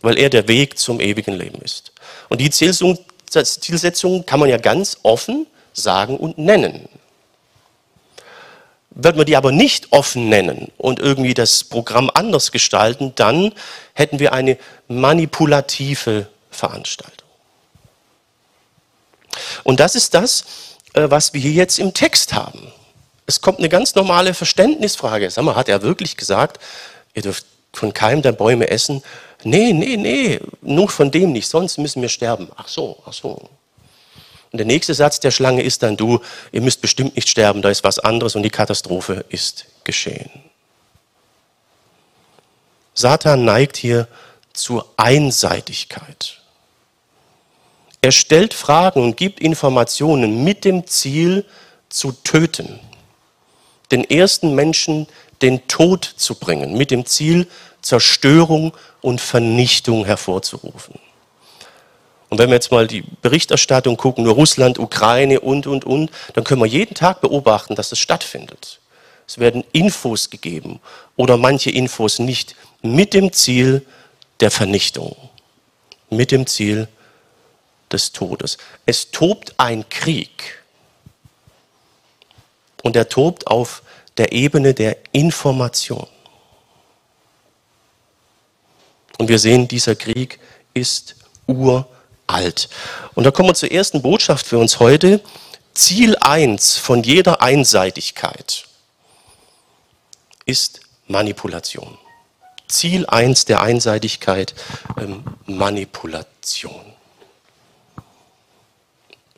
weil 0.03 0.19
er 0.19 0.29
der 0.29 0.47
Weg 0.47 0.79
zum 0.79 1.01
ewigen 1.01 1.33
Leben 1.33 1.63
ist. 1.63 1.93
Und 2.29 2.43
die 2.43 2.51
Zielsetzung 2.51 4.27
kann 4.27 4.39
man 4.39 4.51
ja 4.51 4.59
ganz 4.59 4.99
offen 5.03 5.47
sagen 5.73 6.19
und 6.19 6.37
nennen. 6.37 6.87
Würden 8.91 9.17
wir 9.17 9.25
die 9.25 9.37
aber 9.37 9.53
nicht 9.53 9.91
offen 9.91 10.29
nennen 10.29 10.71
und 10.77 10.99
irgendwie 10.99 11.33
das 11.33 11.65
Programm 11.65 12.11
anders 12.13 12.53
gestalten, 12.53 13.13
dann 13.15 13.55
hätten 13.95 14.19
wir 14.19 14.35
eine 14.35 14.59
manipulative 14.87 16.29
Veranstaltung. 16.51 17.22
Und 19.65 19.81
das 19.81 19.95
ist 19.95 20.15
das, 20.15 20.45
äh, 20.95 21.11
was 21.11 21.35
wir 21.35 21.41
hier 21.41 21.53
jetzt 21.53 21.79
im 21.79 21.95
Text 21.95 22.33
haben. 22.33 22.73
Es 23.27 23.41
kommt 23.41 23.59
eine 23.59 23.69
ganz 23.69 23.95
normale 23.95 24.35
Verständnisfrage. 24.35 25.31
Sag 25.31 25.45
mal, 25.45 25.57
hat 25.57 25.69
er 25.69 25.83
wirklich 25.83 26.17
gesagt, 26.17 26.61
ihr 27.15 27.23
dürft 27.23 27.47
von 27.73 27.95
keinem 27.95 28.23
der 28.23 28.33
Bäume 28.33 28.69
essen 28.69 29.03
Nee, 29.45 29.73
nee, 29.73 29.97
nee, 29.97 30.41
nur 30.61 30.89
von 30.89 31.11
dem 31.11 31.33
nicht, 31.33 31.49
sonst 31.49 31.79
müssen 31.79 32.01
wir 32.01 32.09
sterben. 32.09 32.49
Ach 32.57 32.69
so, 32.69 33.03
ach 33.05 33.13
so. 33.13 33.49
Und 34.53 34.59
der 34.59 34.67
nächste 34.67 34.95
Satz 34.95 35.19
der 35.21 35.31
Schlange 35.31 35.63
ist 35.63 35.83
dann, 35.83 35.97
du, 35.97 36.21
ihr 36.53 36.61
müsst 36.61 36.81
bestimmt 36.81 37.17
nicht 37.17 37.29
sterben, 37.29 37.63
da 37.63 37.71
ist 37.71 37.85
was 37.85 37.99
anderes 37.99 38.37
und 38.37 38.43
die 38.43 38.51
Katastrophe 38.51 39.25
ist 39.31 39.67
geschehen. 39.85 40.31
Satan 42.95 43.45
neigt 43.45 43.77
hier 43.77 44.07
zur 44.53 44.87
Einseitigkeit. 44.97 46.42
Er 48.03 48.11
stellt 48.11 48.53
Fragen 48.53 49.03
und 49.03 49.17
gibt 49.17 49.41
Informationen 49.41 50.43
mit 50.43 50.65
dem 50.65 50.87
Ziel 50.89 51.45
zu 51.89 52.11
töten, 52.11 52.81
den 53.93 54.03
ersten 54.03 54.57
Menschen 54.57 55.07
den 55.41 55.67
Tod 55.69 56.05
zu 56.05 56.35
bringen, 56.35 56.77
mit 56.77 56.91
dem 56.91 57.07
Ziel 57.07 57.47
Zerstörung 57.81 58.73
und 59.01 59.21
Vernichtung 59.21 60.05
hervorzurufen. 60.05 60.97
Und 62.29 62.39
wenn 62.39 62.49
wir 62.49 62.55
jetzt 62.55 62.73
mal 62.73 62.87
die 62.87 63.05
Berichterstattung 63.21 63.97
gucken, 63.97 64.25
nur 64.25 64.35
Russland, 64.35 64.79
Ukraine 64.79 65.39
und, 65.39 65.67
und, 65.67 65.85
und, 65.85 66.11
dann 66.33 66.45
können 66.45 66.63
wir 66.63 66.67
jeden 66.67 66.95
Tag 66.95 67.21
beobachten, 67.21 67.77
dass 67.77 67.91
das 67.91 67.99
stattfindet. 67.99 68.81
Es 69.29 69.39
werden 69.39 69.63
Infos 69.73 70.31
gegeben 70.31 70.81
oder 71.15 71.37
manche 71.37 71.71
Infos 71.71 72.19
nicht 72.19 72.57
mit 72.83 73.15
dem 73.15 73.33
Ziel 73.33 73.87
der 74.41 74.51
Vernichtung, 74.51 75.15
mit 76.11 76.33
dem 76.33 76.47
Ziel 76.47 76.89
des 77.93 78.13
Todes. 78.13 78.59
Es 78.87 79.11
tobt 79.11 79.55
ein 79.59 79.89
Krieg 79.89 80.63
und 82.83 82.97
er 82.97 83.09
tobt 83.09 83.47
auf 83.47 83.83
der 84.17 84.33
Ebene 84.33 84.75
der 84.75 84.97
Information. 85.13 86.07
Und 89.19 89.29
wir 89.29 89.39
sehen, 89.39 89.69
dieser 89.69 89.95
Krieg 89.95 90.41
ist 90.75 91.17
uralt. 91.47 92.69
Und 93.15 93.25
da 93.25 93.31
kommen 93.31 93.51
wir 93.51 93.55
zur 93.55 93.71
ersten 93.71 94.03
Botschaft 94.03 94.47
für 94.47 94.59
uns 94.59 94.81
heute. 94.81 95.21
Ziel 95.75 96.17
1 96.17 96.77
von 96.79 97.03
jeder 97.03 97.41
Einseitigkeit 97.41 98.65
ist 100.45 100.81
Manipulation. 101.07 101.99
Ziel 102.69 103.07
1 103.07 103.45
der 103.45 103.61
Einseitigkeit, 103.61 104.55
ähm, 104.99 105.25
Manipulation. 105.47 106.92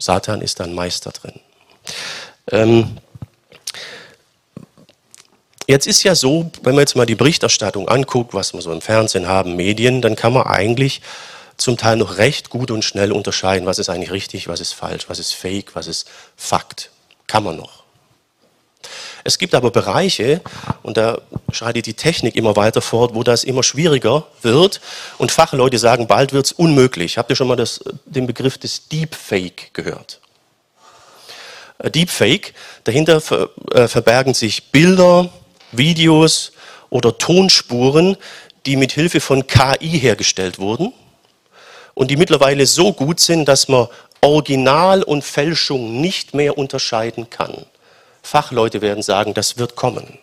Satan 0.04 0.42
ist 0.42 0.60
ein 0.60 0.74
Meister 0.74 1.10
drin. 1.12 1.40
Ähm, 2.50 2.98
Jetzt 5.66 5.86
ist 5.86 6.02
ja 6.02 6.14
so, 6.14 6.50
wenn 6.62 6.74
man 6.74 6.82
jetzt 6.82 6.94
mal 6.94 7.06
die 7.06 7.14
Berichterstattung 7.14 7.88
anguckt, 7.88 8.34
was 8.34 8.52
wir 8.52 8.60
so 8.60 8.70
im 8.70 8.82
Fernsehen 8.82 9.26
haben, 9.26 9.56
Medien, 9.56 10.02
dann 10.02 10.14
kann 10.14 10.34
man 10.34 10.46
eigentlich 10.46 11.00
zum 11.56 11.78
Teil 11.78 11.96
noch 11.96 12.18
recht 12.18 12.50
gut 12.50 12.70
und 12.70 12.84
schnell 12.84 13.12
unterscheiden, 13.12 13.64
was 13.64 13.78
ist 13.78 13.88
eigentlich 13.88 14.10
richtig, 14.10 14.46
was 14.46 14.60
ist 14.60 14.74
falsch, 14.74 15.08
was 15.08 15.18
ist 15.18 15.32
fake, 15.32 15.74
was 15.74 15.86
ist 15.86 16.10
Fakt. 16.36 16.90
Kann 17.26 17.44
man 17.44 17.56
noch. 17.56 17.83
Es 19.26 19.38
gibt 19.38 19.54
aber 19.54 19.70
Bereiche, 19.70 20.42
und 20.82 20.98
da 20.98 21.18
schreitet 21.50 21.86
die 21.86 21.94
Technik 21.94 22.36
immer 22.36 22.56
weiter 22.56 22.82
fort, 22.82 23.14
wo 23.14 23.22
das 23.22 23.42
immer 23.42 23.62
schwieriger 23.62 24.26
wird 24.42 24.82
und 25.16 25.32
Fachleute 25.32 25.78
sagen, 25.78 26.06
bald 26.06 26.34
wird 26.34 26.44
es 26.44 26.52
unmöglich. 26.52 27.16
Habt 27.16 27.30
ihr 27.30 27.36
schon 27.36 27.48
mal 27.48 27.56
das, 27.56 27.80
den 28.04 28.26
Begriff 28.26 28.58
des 28.58 28.86
Deepfake 28.88 29.72
gehört? 29.72 30.20
Äh, 31.78 31.90
Deepfake, 31.90 32.52
dahinter 32.84 33.22
ver, 33.22 33.48
äh, 33.72 33.88
verbergen 33.88 34.34
sich 34.34 34.70
Bilder, 34.70 35.30
Videos 35.72 36.52
oder 36.90 37.16
Tonspuren, 37.16 38.18
die 38.66 38.76
mit 38.76 38.92
Hilfe 38.92 39.20
von 39.20 39.46
KI 39.46 39.98
hergestellt 39.98 40.58
wurden 40.58 40.92
und 41.94 42.10
die 42.10 42.16
mittlerweile 42.16 42.66
so 42.66 42.92
gut 42.92 43.20
sind, 43.20 43.46
dass 43.46 43.68
man 43.68 43.88
Original 44.20 45.02
und 45.02 45.24
Fälschung 45.24 46.00
nicht 46.00 46.34
mehr 46.34 46.58
unterscheiden 46.58 47.30
kann. 47.30 47.66
Fachleute 48.24 48.80
werden 48.80 49.02
sagen, 49.02 49.34
das 49.34 49.58
wird 49.58 49.76
kommen. 49.76 50.18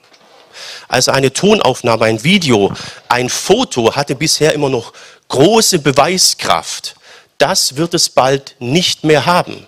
Also 0.88 1.12
eine 1.12 1.31
Tonaufnahme, 1.31 2.05
ein 2.05 2.24
Video, 2.24 2.74
ein 3.08 3.29
Foto 3.29 3.96
hatte 3.96 4.15
bisher 4.15 4.53
immer 4.53 4.70
noch 4.70 4.91
große 5.29 5.79
Beweiskraft. 5.79 6.96
Das 7.38 7.77
wird 7.77 7.93
es 7.93 8.10
bald 8.10 8.55
nicht 8.60 9.03
mehr 9.03 9.25
haben, 9.25 9.65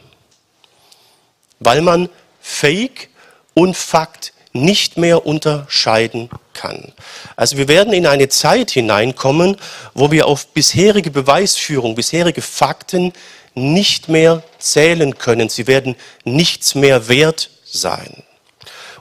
weil 1.60 1.82
man 1.82 2.10
Fake 2.42 3.10
und 3.54 3.78
Fakt 3.78 4.34
nicht 4.52 4.98
mehr 4.98 5.26
unterscheiden 5.26 6.30
kann. 6.54 6.92
Also 7.36 7.58
wir 7.58 7.68
werden 7.68 7.94
in 7.94 8.06
eine 8.06 8.30
Zeit 8.30 8.72
hineinkommen, 8.72 9.58
wo 9.94 10.12
wir 10.12 10.28
auf 10.28 10.48
bisherige 10.48 11.12
Beweisführung, 11.12 11.96
bisherige 11.96 12.42
Fakten 12.42 13.14
nicht 13.56 14.10
mehr 14.10 14.44
zählen 14.60 15.18
können. 15.18 15.50
Sie 15.50 15.68
werden 15.68 15.96
nichts 16.24 16.76
mehr 16.76 17.08
wert 17.08 17.50
sein. 17.74 18.24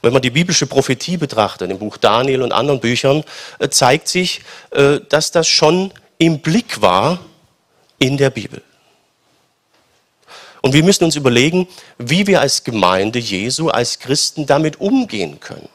Wenn 0.02 0.12
man 0.12 0.22
die 0.22 0.30
biblische 0.30 0.66
Prophetie 0.66 1.16
betrachtet, 1.16 1.70
im 1.70 1.78
Buch 1.78 1.96
Daniel 1.96 2.42
und 2.42 2.52
anderen 2.52 2.80
Büchern, 2.80 3.22
äh, 3.60 3.68
zeigt 3.68 4.08
sich, 4.08 4.40
äh, 4.70 4.98
dass 5.08 5.30
das 5.30 5.46
schon 5.46 5.92
im 6.18 6.40
Blick 6.40 6.80
war 6.82 7.20
in 7.98 8.16
der 8.16 8.30
Bibel. 8.30 8.62
Und 10.60 10.72
wir 10.72 10.82
müssen 10.82 11.04
uns 11.04 11.16
überlegen, 11.16 11.68
wie 11.98 12.26
wir 12.26 12.40
als 12.40 12.64
Gemeinde 12.64 13.18
Jesu, 13.18 13.68
als 13.68 13.98
Christen 13.98 14.46
damit 14.46 14.80
umgehen 14.80 15.40
können. 15.40 15.68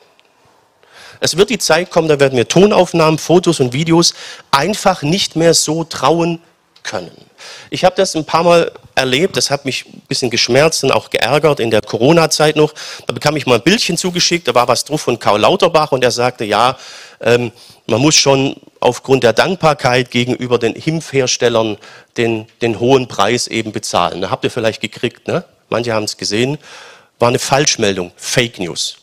Es 1.19 1.35
wird 1.35 1.49
die 1.49 1.57
Zeit 1.57 1.89
kommen, 1.89 2.07
da 2.07 2.19
werden 2.19 2.37
wir 2.37 2.47
Tonaufnahmen, 2.47 3.17
Fotos 3.17 3.59
und 3.59 3.73
Videos 3.73 4.13
einfach 4.51 5.01
nicht 5.01 5.35
mehr 5.35 5.53
so 5.53 5.83
trauen 5.83 6.41
können. 6.87 7.11
Ich 7.69 7.83
habe 7.83 7.95
das 7.95 8.15
ein 8.15 8.25
paar 8.25 8.43
Mal 8.43 8.71
erlebt, 8.95 9.37
das 9.37 9.51
hat 9.51 9.65
mich 9.65 9.85
ein 9.85 10.01
bisschen 10.07 10.29
geschmerzt 10.31 10.83
und 10.83 10.91
auch 10.91 11.09
geärgert 11.09 11.59
in 11.59 11.69
der 11.69 11.81
Corona-Zeit 11.81 12.55
noch. 12.55 12.73
Da 13.05 13.13
bekam 13.13 13.35
ich 13.37 13.45
mal 13.45 13.55
ein 13.55 13.61
Bildchen 13.61 13.97
zugeschickt, 13.97 14.47
da 14.47 14.55
war 14.55 14.67
was 14.67 14.85
drauf 14.85 15.01
von 15.01 15.19
Karl 15.19 15.41
Lauterbach 15.41 15.91
und 15.91 16.03
er 16.03 16.11
sagte, 16.11 16.45
ja, 16.45 16.77
ähm, 17.21 17.51
man 17.85 18.01
muss 18.01 18.15
schon 18.15 18.55
aufgrund 18.79 19.23
der 19.23 19.33
Dankbarkeit 19.33 20.11
gegenüber 20.11 20.57
den 20.57 20.73
Impfherstellern 20.73 21.77
den, 22.17 22.47
den 22.61 22.79
hohen 22.79 23.07
Preis 23.07 23.47
eben 23.47 23.71
bezahlen. 23.71 24.21
Da 24.21 24.29
habt 24.29 24.43
ihr 24.43 24.51
vielleicht 24.51 24.81
gekriegt, 24.81 25.27
ne? 25.27 25.43
manche 25.69 25.93
haben 25.93 26.05
es 26.05 26.17
gesehen, 26.17 26.57
war 27.19 27.29
eine 27.29 27.39
Falschmeldung, 27.39 28.11
Fake 28.15 28.59
News. 28.59 28.97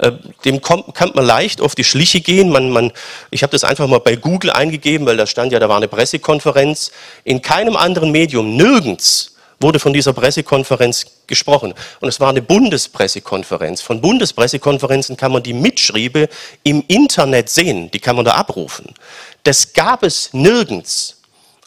Äh, 0.00 0.12
dem 0.46 0.62
kommt, 0.62 0.94
kann 0.94 1.12
man 1.14 1.26
leicht 1.26 1.60
auf 1.60 1.74
die 1.74 1.84
Schliche 1.84 2.22
gehen. 2.22 2.48
Man, 2.48 2.70
man, 2.70 2.90
ich 3.30 3.42
habe 3.42 3.50
das 3.50 3.64
einfach 3.64 3.86
mal 3.86 4.00
bei 4.00 4.16
Google 4.16 4.50
eingegeben, 4.50 5.06
weil 5.06 5.18
da 5.18 5.26
stand 5.26 5.52
ja, 5.52 5.58
da 5.58 5.68
war 5.68 5.76
eine 5.76 5.88
Pressekonferenz. 5.88 6.90
In 7.24 7.42
keinem 7.42 7.76
anderen 7.76 8.10
Medium, 8.10 8.56
nirgends 8.56 9.36
wurde 9.60 9.78
von 9.78 9.92
dieser 9.92 10.14
Pressekonferenz 10.14 11.04
gesprochen. 11.26 11.74
Und 12.00 12.08
es 12.08 12.18
war 12.18 12.30
eine 12.30 12.40
Bundespressekonferenz. 12.40 13.82
Von 13.82 14.00
Bundespressekonferenzen 14.00 15.18
kann 15.18 15.32
man 15.32 15.42
die 15.42 15.52
Mitschriebe 15.52 16.30
im 16.62 16.82
Internet 16.88 17.50
sehen, 17.50 17.90
die 17.90 18.00
kann 18.00 18.16
man 18.16 18.24
da 18.24 18.32
abrufen. 18.32 18.94
Das 19.42 19.74
gab 19.74 20.02
es 20.02 20.32
nirgends. 20.32 21.18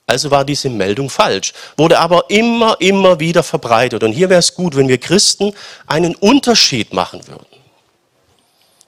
Also 0.07 0.31
war 0.31 0.43
diese 0.43 0.69
Meldung 0.69 1.09
falsch, 1.09 1.53
wurde 1.77 1.97
aber 1.99 2.29
immer, 2.29 2.75
immer 2.79 3.19
wieder 3.21 3.41
verbreitet. 3.41 4.03
Und 4.03 4.11
hier 4.11 4.29
wäre 4.29 4.39
es 4.39 4.53
gut, 4.53 4.75
wenn 4.75 4.89
wir 4.89 4.97
Christen 4.97 5.53
einen 5.85 6.15
Unterschied 6.15 6.93
machen 6.93 7.25
würden 7.27 7.52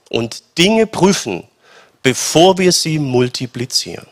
und 0.09 0.43
Dinge 0.57 0.87
prüfen, 0.87 1.47
bevor 2.03 2.57
wir 2.57 2.71
sie 2.71 2.99
multiplizieren. 2.99 4.07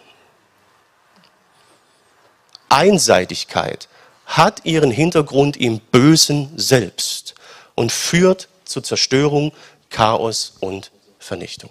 Einseitigkeit 2.69 3.88
hat 4.25 4.65
ihren 4.65 4.89
Hintergrund 4.89 5.57
im 5.57 5.79
Bösen 5.79 6.51
selbst 6.55 7.35
und 7.75 7.91
führt 7.91 8.50
zur 8.65 8.83
Zerstörung, 8.83 9.51
Chaos 9.89 10.53
und 10.59 10.91
Vernichtung. 11.19 11.69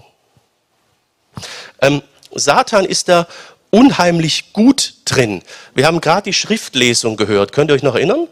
Ähm, 1.81 2.03
Satan 2.33 2.85
ist 2.85 3.09
da 3.09 3.27
unheimlich 3.71 4.53
gut 4.53 4.95
drin. 5.05 5.43
Wir 5.75 5.87
haben 5.87 6.01
gerade 6.01 6.25
die 6.25 6.33
Schriftlesung 6.33 7.17
gehört. 7.17 7.53
Könnt 7.53 7.71
ihr 7.71 7.75
euch 7.75 7.83
noch 7.83 7.97
erinnern? 7.97 8.29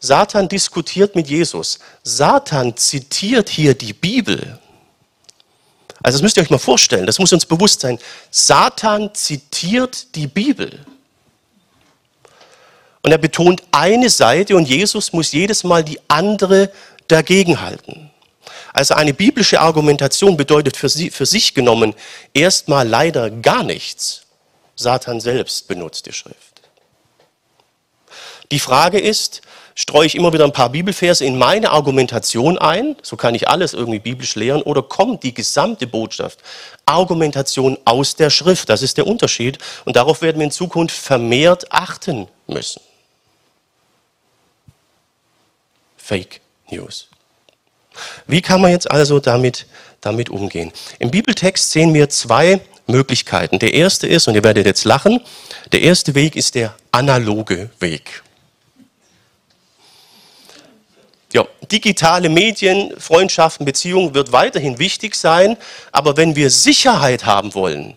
Satan 0.00 0.48
diskutiert 0.48 1.16
mit 1.16 1.28
Jesus. 1.28 1.78
Satan 2.02 2.76
zitiert 2.76 3.48
hier 3.48 3.74
die 3.74 3.94
Bibel. 3.94 4.58
Also 6.04 6.18
das 6.18 6.22
müsst 6.22 6.36
ihr 6.36 6.42
euch 6.42 6.50
mal 6.50 6.58
vorstellen, 6.58 7.06
das 7.06 7.18
muss 7.18 7.32
uns 7.32 7.46
bewusst 7.46 7.80
sein. 7.80 7.98
Satan 8.30 9.14
zitiert 9.14 10.14
die 10.14 10.26
Bibel. 10.26 10.84
Und 13.00 13.10
er 13.10 13.16
betont 13.16 13.62
eine 13.72 14.10
Seite 14.10 14.54
und 14.54 14.68
Jesus 14.68 15.14
muss 15.14 15.32
jedes 15.32 15.64
Mal 15.64 15.82
die 15.82 15.98
andere 16.08 16.70
dagegenhalten. 17.08 18.10
Also 18.74 18.92
eine 18.92 19.14
biblische 19.14 19.60
Argumentation 19.60 20.36
bedeutet 20.36 20.76
für, 20.76 20.90
sie, 20.90 21.08
für 21.08 21.24
sich 21.24 21.54
genommen 21.54 21.94
erstmal 22.34 22.86
leider 22.86 23.30
gar 23.30 23.62
nichts. 23.62 24.26
Satan 24.76 25.20
selbst 25.20 25.68
benutzt 25.68 26.04
die 26.04 26.12
Schrift. 26.12 26.60
Die 28.50 28.60
Frage 28.60 29.00
ist, 29.00 29.40
streue 29.74 30.06
ich 30.06 30.14
immer 30.14 30.32
wieder 30.32 30.44
ein 30.44 30.52
paar 30.52 30.70
Bibelverse 30.70 31.24
in 31.24 31.36
meine 31.36 31.70
Argumentation 31.70 32.58
ein, 32.58 32.96
so 33.02 33.16
kann 33.16 33.34
ich 33.34 33.48
alles 33.48 33.72
irgendwie 33.72 33.98
biblisch 33.98 34.34
lehren, 34.36 34.62
oder 34.62 34.82
kommt 34.82 35.22
die 35.22 35.34
gesamte 35.34 35.86
Botschaft, 35.86 36.38
Argumentation 36.86 37.78
aus 37.84 38.14
der 38.16 38.30
Schrift, 38.30 38.68
das 38.68 38.82
ist 38.82 38.96
der 38.96 39.06
Unterschied, 39.06 39.58
und 39.84 39.96
darauf 39.96 40.22
werden 40.22 40.38
wir 40.38 40.44
in 40.44 40.50
Zukunft 40.50 40.96
vermehrt 40.96 41.72
achten 41.72 42.28
müssen. 42.46 42.80
Fake 45.96 46.40
News. 46.70 47.08
Wie 48.26 48.42
kann 48.42 48.60
man 48.60 48.70
jetzt 48.70 48.90
also 48.90 49.20
damit, 49.20 49.66
damit 50.00 50.28
umgehen? 50.28 50.72
Im 50.98 51.10
Bibeltext 51.10 51.70
sehen 51.70 51.94
wir 51.94 52.08
zwei 52.10 52.60
Möglichkeiten. 52.86 53.58
Der 53.58 53.72
erste 53.72 54.06
ist, 54.06 54.28
und 54.28 54.34
ihr 54.34 54.44
werdet 54.44 54.66
jetzt 54.66 54.84
lachen, 54.84 55.20
der 55.72 55.82
erste 55.82 56.14
Weg 56.14 56.36
ist 56.36 56.54
der 56.54 56.74
analoge 56.92 57.70
Weg. 57.80 58.22
Ja, 61.34 61.44
digitale 61.70 62.28
Medien, 62.28 62.94
Freundschaften, 62.96 63.66
Beziehungen 63.66 64.14
wird 64.14 64.30
weiterhin 64.30 64.78
wichtig 64.78 65.16
sein, 65.16 65.56
aber 65.90 66.16
wenn 66.16 66.36
wir 66.36 66.48
Sicherheit 66.48 67.26
haben 67.26 67.54
wollen, 67.54 67.96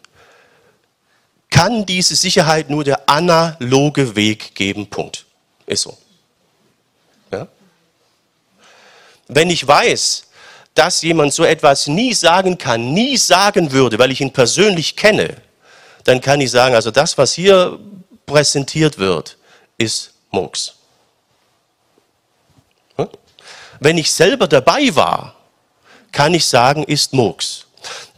kann 1.52 1.86
diese 1.86 2.16
Sicherheit 2.16 2.72
nur 2.72 2.84
der 2.84 3.08
analoge 3.08 4.16
Weg 4.16 4.56
geben. 4.56 4.88
Punkt. 4.88 5.26
Ist 5.68 5.84
so. 5.84 5.96
Ja? 7.32 7.48
Wenn 9.28 9.52
ich 9.52 9.68
weiß, 9.68 10.26
dass 10.74 11.04
jemand 11.04 11.32
so 11.32 11.44
etwas 11.44 11.86
nie 11.86 12.16
sagen 12.16 12.58
kann, 12.58 12.92
nie 12.92 13.18
sagen 13.18 13.72
würde, 13.72 14.00
weil 14.00 14.12
ich 14.12 14.22
ihn 14.22 14.34
persönlich 14.34 14.96
kenne, 14.96 15.38
dann 16.06 16.22
kann 16.22 16.42
ich 16.42 16.50
sagen, 16.50 16.74
also 16.74 16.90
das, 16.90 17.18
was 17.20 17.34
hier 17.34 17.78
präsentiert 18.26 18.98
wird, 18.98 19.38
ist 19.78 20.14
Murks. 20.32 20.74
Hm? 22.96 23.10
Wenn 23.80 23.98
ich 23.98 24.12
selber 24.12 24.48
dabei 24.48 24.96
war, 24.96 25.36
kann 26.12 26.34
ich 26.34 26.46
sagen, 26.46 26.84
ist 26.84 27.14
Murks. 27.14 27.68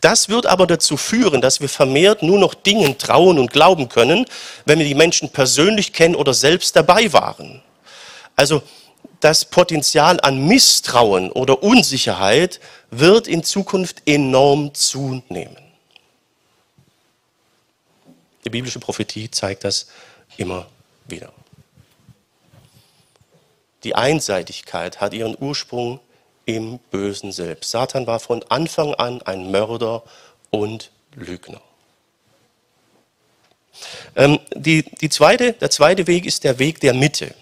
Das 0.01 0.29
wird 0.29 0.45
aber 0.45 0.65
dazu 0.65 0.95
führen, 0.95 1.41
dass 1.41 1.59
wir 1.59 1.69
vermehrt 1.69 2.23
nur 2.23 2.39
noch 2.39 2.53
Dingen 2.53 2.97
trauen 2.97 3.37
und 3.37 3.51
glauben 3.51 3.89
können, 3.89 4.25
wenn 4.65 4.79
wir 4.79 4.85
die 4.85 4.95
Menschen 4.95 5.29
persönlich 5.29 5.91
kennen 5.91 6.15
oder 6.15 6.33
selbst 6.33 6.75
dabei 6.75 7.11
waren. 7.11 7.61
Also 8.35 8.61
das 9.19 9.43
Potenzial 9.43 10.19
an 10.21 10.47
Misstrauen 10.47 11.31
oder 11.31 11.61
Unsicherheit 11.61 12.61
wird 12.89 13.27
in 13.27 13.43
Zukunft 13.43 14.03
enorm 14.05 14.73
zunehmen. 14.73 15.57
Die 18.45 18.49
biblische 18.49 18.79
Prophetie 18.79 19.29
zeigt 19.29 19.65
das 19.65 19.87
immer 20.37 20.65
wieder. 21.07 21.33
Die 23.83 23.95
Einseitigkeit 23.95 24.99
hat 24.99 25.13
ihren 25.13 25.37
Ursprung 25.39 25.99
im 26.45 26.79
Bösen 26.91 27.31
selbst. 27.31 27.71
Satan 27.71 28.07
war 28.07 28.19
von 28.19 28.43
Anfang 28.49 28.93
an 28.95 29.21
ein 29.21 29.51
Mörder 29.51 30.03
und 30.49 30.91
Lügner. 31.15 31.61
Ähm, 34.15 34.39
die, 34.53 34.83
die 34.83 35.09
zweite, 35.09 35.53
der 35.53 35.69
zweite 35.69 36.07
Weg 36.07 36.25
ist 36.25 36.43
der 36.43 36.59
Weg 36.59 36.79
der 36.79 36.93
Mitte. 36.93 37.33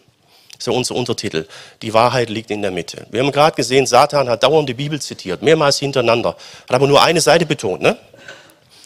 So 0.60 0.74
unser 0.74 0.96
Untertitel. 0.96 1.48
Die 1.82 1.94
Wahrheit 1.94 2.30
liegt 2.30 2.52
in 2.52 2.62
der 2.62 2.72
Mitte. 2.72 3.06
Wir 3.12 3.22
haben 3.22 3.32
gerade 3.32 3.56
gesehen, 3.56 3.86
Satan 3.86 4.28
hat 4.28 4.44
dauernd 4.44 4.68
die 4.68 4.74
Bibel 4.74 5.00
zitiert, 5.00 5.42
mehrmals 5.42 5.80
hintereinander, 5.80 6.36
hat 6.68 6.76
aber 6.76 6.88
nur 6.88 7.02
eine 7.02 7.22
Seite 7.22 7.46
betont. 7.46 7.82
Ne? 7.82 7.98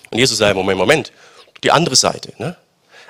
Und 0.10 0.18
Jesus 0.18 0.38
sagt, 0.38 0.56
Moment, 0.56 0.78
Moment, 0.78 1.12
die 1.64 1.72
andere 1.72 1.96
Seite. 1.96 2.34
Ne? 2.38 2.56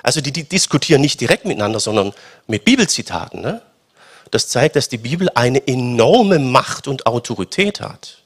Also 0.02 0.20
die, 0.20 0.32
die, 0.32 0.44
diskutieren 0.44 1.00
nicht 1.00 1.20
direkt 1.20 1.44
miteinander, 1.44 1.80
sondern 1.80 2.12
mit 2.46 2.64
Bibelzitaten. 2.64 3.40
Ne? 3.40 3.62
Das 4.32 4.48
zeigt, 4.48 4.74
dass 4.74 4.88
die 4.88 4.98
Bibel 4.98 5.28
eine 5.36 5.64
enorme 5.68 6.40
Macht 6.40 6.88
und 6.88 7.06
Autorität 7.06 7.80
hat. 7.80 8.18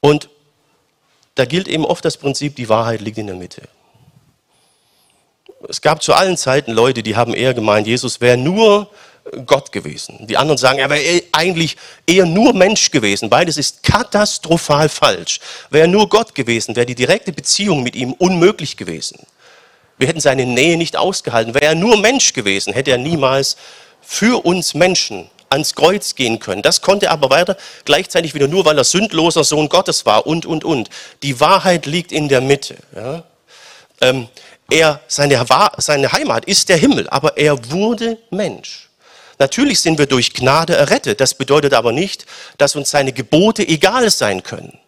Und 0.00 0.28
da 1.34 1.44
gilt 1.44 1.66
eben 1.66 1.84
oft 1.84 2.04
das 2.04 2.16
Prinzip, 2.16 2.54
die 2.54 2.68
Wahrheit 2.68 3.00
liegt 3.00 3.18
in 3.18 3.26
der 3.26 3.36
Mitte 3.36 3.68
es 5.68 5.80
gab 5.80 6.02
zu 6.02 6.14
allen 6.14 6.36
Zeiten 6.36 6.72
Leute, 6.72 7.02
die 7.02 7.16
haben 7.16 7.34
eher 7.34 7.54
gemeint, 7.54 7.86
Jesus 7.86 8.20
wäre 8.20 8.36
nur 8.36 8.90
Gott 9.46 9.70
gewesen. 9.70 10.26
Die 10.26 10.36
anderen 10.36 10.58
sagen, 10.58 10.78
er 10.78 10.90
wäre 10.90 11.22
eigentlich 11.30 11.76
eher 12.06 12.26
nur 12.26 12.52
Mensch 12.54 12.90
gewesen. 12.90 13.30
Beides 13.30 13.56
ist 13.56 13.82
katastrophal 13.82 14.88
falsch. 14.88 15.38
Wäre 15.70 15.86
nur 15.86 16.08
Gott 16.08 16.34
gewesen, 16.34 16.74
wäre 16.74 16.86
die 16.86 16.96
direkte 16.96 17.32
Beziehung 17.32 17.82
mit 17.82 17.94
ihm 17.94 18.12
unmöglich 18.14 18.76
gewesen. 18.76 19.20
Wir 19.98 20.08
hätten 20.08 20.20
seine 20.20 20.46
Nähe 20.46 20.76
nicht 20.76 20.96
ausgehalten. 20.96 21.54
Wäre 21.54 21.66
er 21.66 21.74
nur 21.74 21.96
Mensch 21.96 22.32
gewesen, 22.32 22.72
hätte 22.72 22.90
er 22.90 22.98
niemals 22.98 23.56
für 24.00 24.44
uns 24.44 24.74
Menschen 24.74 25.30
ans 25.48 25.74
Kreuz 25.74 26.14
gehen 26.14 26.38
können. 26.38 26.62
Das 26.62 26.80
konnte 26.80 27.06
er 27.06 27.12
aber 27.12 27.30
weiter, 27.30 27.56
gleichzeitig 27.84 28.34
wieder 28.34 28.48
nur, 28.48 28.64
weil 28.64 28.78
er 28.78 28.84
sündloser 28.84 29.44
Sohn 29.44 29.68
Gottes 29.68 30.06
war 30.06 30.26
und, 30.26 30.46
und, 30.46 30.64
und. 30.64 30.88
Die 31.22 31.38
Wahrheit 31.40 31.86
liegt 31.86 32.10
in 32.10 32.28
der 32.28 32.40
Mitte. 32.40 32.76
Ja? 32.96 33.22
Ähm, 34.00 34.28
er, 34.70 35.00
seine, 35.06 35.44
seine 35.76 36.12
Heimat 36.12 36.46
ist 36.46 36.68
der 36.68 36.78
Himmel, 36.78 37.08
aber 37.10 37.36
er 37.36 37.70
wurde 37.70 38.18
Mensch. 38.30 38.88
Natürlich 39.38 39.80
sind 39.80 39.98
wir 39.98 40.06
durch 40.06 40.32
Gnade 40.32 40.74
errettet. 40.74 41.20
Das 41.20 41.34
bedeutet 41.34 41.74
aber 41.74 41.92
nicht, 41.92 42.26
dass 42.58 42.76
uns 42.76 42.90
seine 42.90 43.12
Gebote 43.12 43.66
egal 43.66 44.08
sein 44.10 44.42
können. 44.42 44.78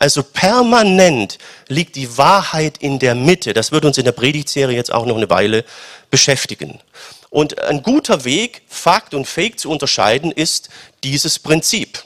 Also 0.00 0.22
permanent 0.22 1.36
liegt 1.68 1.94
die 1.94 2.16
Wahrheit 2.16 2.78
in 2.78 2.98
der 2.98 3.14
Mitte. 3.14 3.52
Das 3.52 3.70
wird 3.70 3.84
uns 3.84 3.98
in 3.98 4.06
der 4.06 4.12
Predigtserie 4.12 4.74
jetzt 4.74 4.90
auch 4.90 5.04
noch 5.04 5.16
eine 5.16 5.28
Weile 5.28 5.62
beschäftigen. 6.10 6.80
Und 7.28 7.60
ein 7.60 7.82
guter 7.82 8.24
Weg, 8.24 8.62
Fakt 8.66 9.12
und 9.12 9.26
Fake 9.26 9.60
zu 9.60 9.70
unterscheiden, 9.70 10.32
ist 10.32 10.70
dieses 11.04 11.38
Prinzip. 11.38 12.02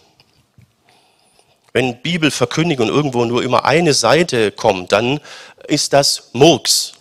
Wenn 1.72 2.02
Bibelverkündigung 2.02 2.88
irgendwo 2.88 3.24
nur 3.24 3.44
immer 3.44 3.64
eine 3.64 3.94
Seite 3.94 4.50
kommt, 4.50 4.90
dann 4.90 5.20
ist 5.68 5.92
das 5.92 6.30
Murks. 6.32 6.93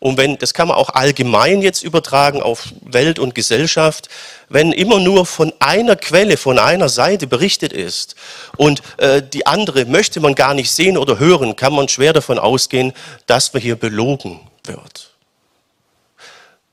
Und 0.00 0.16
wenn, 0.16 0.38
das 0.38 0.54
kann 0.54 0.68
man 0.68 0.78
auch 0.78 0.88
allgemein 0.88 1.60
jetzt 1.60 1.84
übertragen 1.84 2.42
auf 2.42 2.72
Welt 2.80 3.18
und 3.18 3.34
Gesellschaft, 3.34 4.08
wenn 4.48 4.72
immer 4.72 4.98
nur 4.98 5.26
von 5.26 5.52
einer 5.60 5.94
Quelle, 5.94 6.38
von 6.38 6.58
einer 6.58 6.88
Seite 6.88 7.26
berichtet 7.26 7.74
ist 7.74 8.16
und 8.56 8.82
äh, 8.96 9.22
die 9.22 9.46
andere 9.46 9.84
möchte 9.84 10.20
man 10.20 10.34
gar 10.34 10.54
nicht 10.54 10.72
sehen 10.72 10.96
oder 10.96 11.18
hören, 11.18 11.54
kann 11.54 11.74
man 11.74 11.88
schwer 11.88 12.14
davon 12.14 12.38
ausgehen, 12.38 12.94
dass 13.26 13.52
man 13.52 13.60
hier 13.62 13.76
belogen 13.76 14.40
wird. 14.64 15.10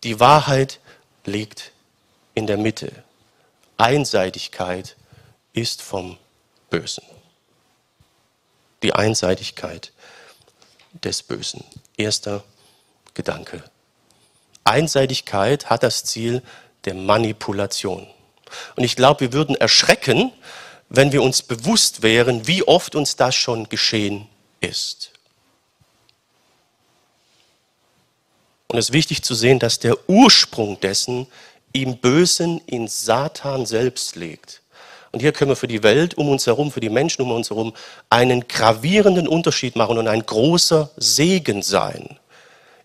Die 0.04 0.22
Wahrheit 0.22 0.80
liegt 1.26 1.74
in 2.34 2.48
der 2.48 2.58
Mitte. 2.58 2.92
Einseitigkeit 3.78 4.96
ist 5.52 5.82
vom 5.82 6.18
Bösen. 6.70 7.04
Die 8.84 8.94
Einseitigkeit 8.94 9.92
des 11.04 11.24
Bösen. 11.24 11.66
Erster 11.98 12.44
Gedanke. 13.18 13.64
Einseitigkeit 14.64 15.70
hat 15.70 15.84
das 15.84 16.06
Ziel 16.06 16.42
der 16.86 16.94
Manipulation. 16.94 18.08
Und 18.76 18.84
ich 18.84 18.96
glaube, 18.96 19.22
wir 19.22 19.34
würden 19.34 19.56
erschrecken, 19.56 20.32
wenn 20.88 21.12
wir 21.12 21.22
uns 21.22 21.42
bewusst 21.42 22.04
wären, 22.04 22.48
wie 22.48 22.64
oft 22.64 22.96
uns 22.96 23.18
das 23.18 23.36
schon 23.36 23.68
geschehen 23.68 24.28
ist. 24.62 25.12
Und 28.68 28.78
es 28.78 28.90
ist 28.90 28.94
wichtig 28.94 29.24
zu 29.24 29.34
sehen, 29.34 29.60
dass 29.60 29.80
der 29.80 29.98
Ursprung 30.08 30.80
dessen 30.80 31.28
im 31.74 31.98
Bösen 31.98 32.62
in 32.68 32.88
Satan 32.88 33.66
selbst 33.66 34.16
liegt. 34.16 34.62
Und 35.12 35.22
hier 35.22 35.32
können 35.32 35.52
wir 35.52 35.56
für 35.56 35.68
die 35.68 35.84
Welt 35.84 36.16
um 36.16 36.30
uns 36.30 36.46
herum, 36.46 36.72
für 36.72 36.82
die 36.82 36.90
Menschen 36.90 37.24
um 37.24 37.32
uns 37.32 37.50
herum 37.50 37.74
einen 38.10 38.48
gravierenden 38.48 39.28
Unterschied 39.28 39.76
machen 39.76 39.98
und 39.98 40.08
ein 40.08 40.26
großer 40.26 40.92
Segen 40.98 41.64
sein, 41.64 42.20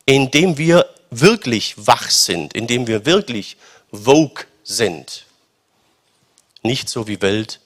indem 0.06 0.58
wir 0.58 0.88
wirklich 1.10 1.74
wach 1.86 2.10
sind, 2.10 2.54
indem 2.54 2.86
wir 2.86 3.06
wirklich 3.06 3.56
vogue 3.92 4.44
sind. 4.64 5.26
Nicht 6.62 6.88
so 6.88 7.06
wie 7.08 7.20
Welt 7.20 7.60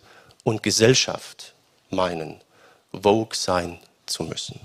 und 0.44 0.62
Gesellschaft 0.62 1.54
meinen, 1.90 2.40
vogue 2.92 3.36
sein 3.36 3.78
zu 4.06 4.24
müssen. 4.24 4.60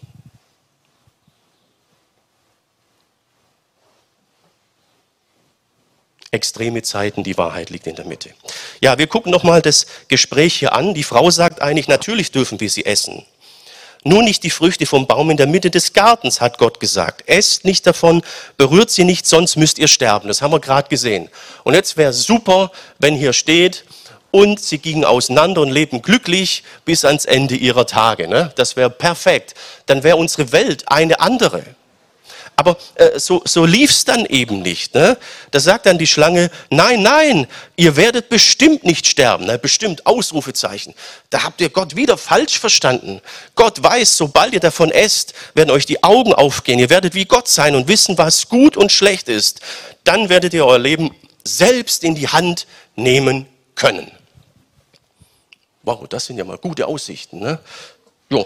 extreme 6.31 6.81
Zeiten, 6.81 7.23
die 7.23 7.38
Wahrheit 7.38 7.69
liegt 7.69 7.88
in 7.88 7.95
der 7.95 8.05
Mitte. 8.05 8.29
Ja, 8.79 8.97
wir 8.97 9.07
gucken 9.07 9.31
nochmal 9.31 9.62
das 9.62 9.86
Gespräch 10.07 10.55
hier 10.55 10.73
an. 10.73 10.93
Die 10.93 11.03
Frau 11.03 11.29
sagt 11.29 11.62
eigentlich, 11.62 11.89
natürlich 11.89 12.31
dürfen 12.31 12.60
wir 12.60 12.69
sie 12.69 12.86
essen. 12.86 13.25
Nur 14.04 14.24
nicht 14.24 14.44
die 14.44 14.50
Früchte 14.50 14.88
vom 14.88 15.06
Baum 15.06 15.30
in 15.30 15.38
der 15.38 15.46
Mitte 15.46 15.70
des 15.70 15.94
Gartens, 15.94 16.42
hat 16.42 16.58
Gott 16.58 16.80
gesagt. 16.80 17.24
Esst 17.28 17.66
nicht 17.66 17.86
davon, 17.86 18.24
berührt 18.58 18.90
sie 18.90 19.04
nicht, 19.04 19.28
sonst 19.28 19.58
müsst 19.58 19.78
ihr 19.78 19.88
sterben. 19.88 20.28
Das 20.28 20.42
haben 20.42 20.52
wir 20.52 20.60
gerade 20.60 20.90
gesehen. 20.90 21.30
Und 21.64 21.76
jetzt 21.76 21.98
wäre 21.98 22.12
super, 22.12 22.72
wenn 22.98 23.16
hier 23.16 23.34
steht, 23.34 23.86
und 24.32 24.60
sie 24.60 24.78
gingen 24.78 25.06
auseinander 25.06 25.62
und 25.62 25.70
lebten 25.70 26.02
glücklich 26.02 26.64
bis 26.86 27.06
ans 27.06 27.26
Ende 27.26 27.56
ihrer 27.56 27.86
Tage. 27.86 28.28
Ne? 28.28 28.52
Das 28.56 28.76
wäre 28.76 28.90
perfekt. 28.90 29.54
Dann 29.86 30.04
wäre 30.04 30.16
unsere 30.16 30.52
Welt 30.52 30.86
eine 30.88 31.20
andere. 31.20 31.64
Aber 32.62 32.78
äh, 32.93 33.17
so, 33.17 33.41
so 33.43 33.65
lief 33.65 33.89
es 33.89 34.06
dann 34.06 34.24
eben 34.28 34.62
nicht. 34.62 34.93
Ne? 34.93 35.17
Da 35.50 35.60
sagt 35.60 35.88
dann 35.88 35.97
die 35.97 36.06
Schlange, 36.06 36.52
nein, 36.69 37.02
nein, 37.02 37.47
ihr 37.76 37.95
werdet 37.95 38.30
bestimmt 38.30 38.84
nicht 38.84 39.08
sterben. 39.08 39.47
Ne? 39.47 39.58
Bestimmt, 39.58 40.06
Ausrufezeichen. 40.06 40.93
Da 41.32 41.41
habt 41.41 41.60
ihr 41.60 41.69
Gott 41.69 41.95
wieder 41.95 42.19
falsch 42.19 42.60
verstanden. 42.60 43.19
Gott 43.56 43.82
weiß, 43.82 44.15
sobald 44.15 44.54
ihr 44.54 44.60
davon 44.60 44.91
esst, 44.91 45.34
werden 45.56 45.71
euch 45.71 45.88
die 45.88 46.04
Augen 46.04 46.36
aufgehen. 46.36 46.78
Ihr 46.78 46.91
werdet 46.91 47.15
wie 47.15 47.26
Gott 47.26 47.47
sein 47.47 47.74
und 47.74 47.88
wissen, 47.88 48.19
was 48.19 48.47
gut 48.47 48.78
und 48.78 48.91
schlecht 48.91 49.28
ist. 49.28 49.62
Dann 50.04 50.30
werdet 50.30 50.54
ihr 50.54 50.63
euer 50.63 50.78
Leben 50.78 51.15
selbst 51.43 52.04
in 52.04 52.13
die 52.13 52.28
Hand 52.28 52.67
nehmen 52.95 53.47
können. 53.74 54.12
Wow, 55.82 56.08
das 56.08 56.28
sind 56.28 56.38
ja 56.38 56.43
mal 56.43 56.60
gute 56.60 56.86
Aussichten. 56.86 57.39
Ne? 57.39 57.58
Jo. 58.30 58.45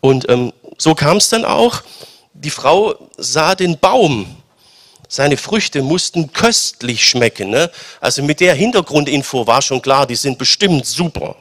Und 0.00 0.28
ähm, 0.28 0.52
so 0.78 0.94
kam 0.94 1.16
es 1.16 1.28
dann 1.28 1.44
auch 1.44 1.82
die 2.40 2.50
Frau 2.50 2.94
sah 3.16 3.54
den 3.54 3.78
Baum. 3.78 4.36
Seine 5.08 5.36
Früchte 5.36 5.82
mussten 5.82 6.32
köstlich 6.32 7.04
schmecken. 7.04 7.50
Ne? 7.50 7.70
Also 8.00 8.22
mit 8.22 8.40
der 8.40 8.54
Hintergrundinfo 8.54 9.46
war 9.46 9.62
schon 9.62 9.80
klar, 9.80 10.06
die 10.06 10.16
sind 10.16 10.36
bestimmt 10.36 10.84
super. 10.84 11.36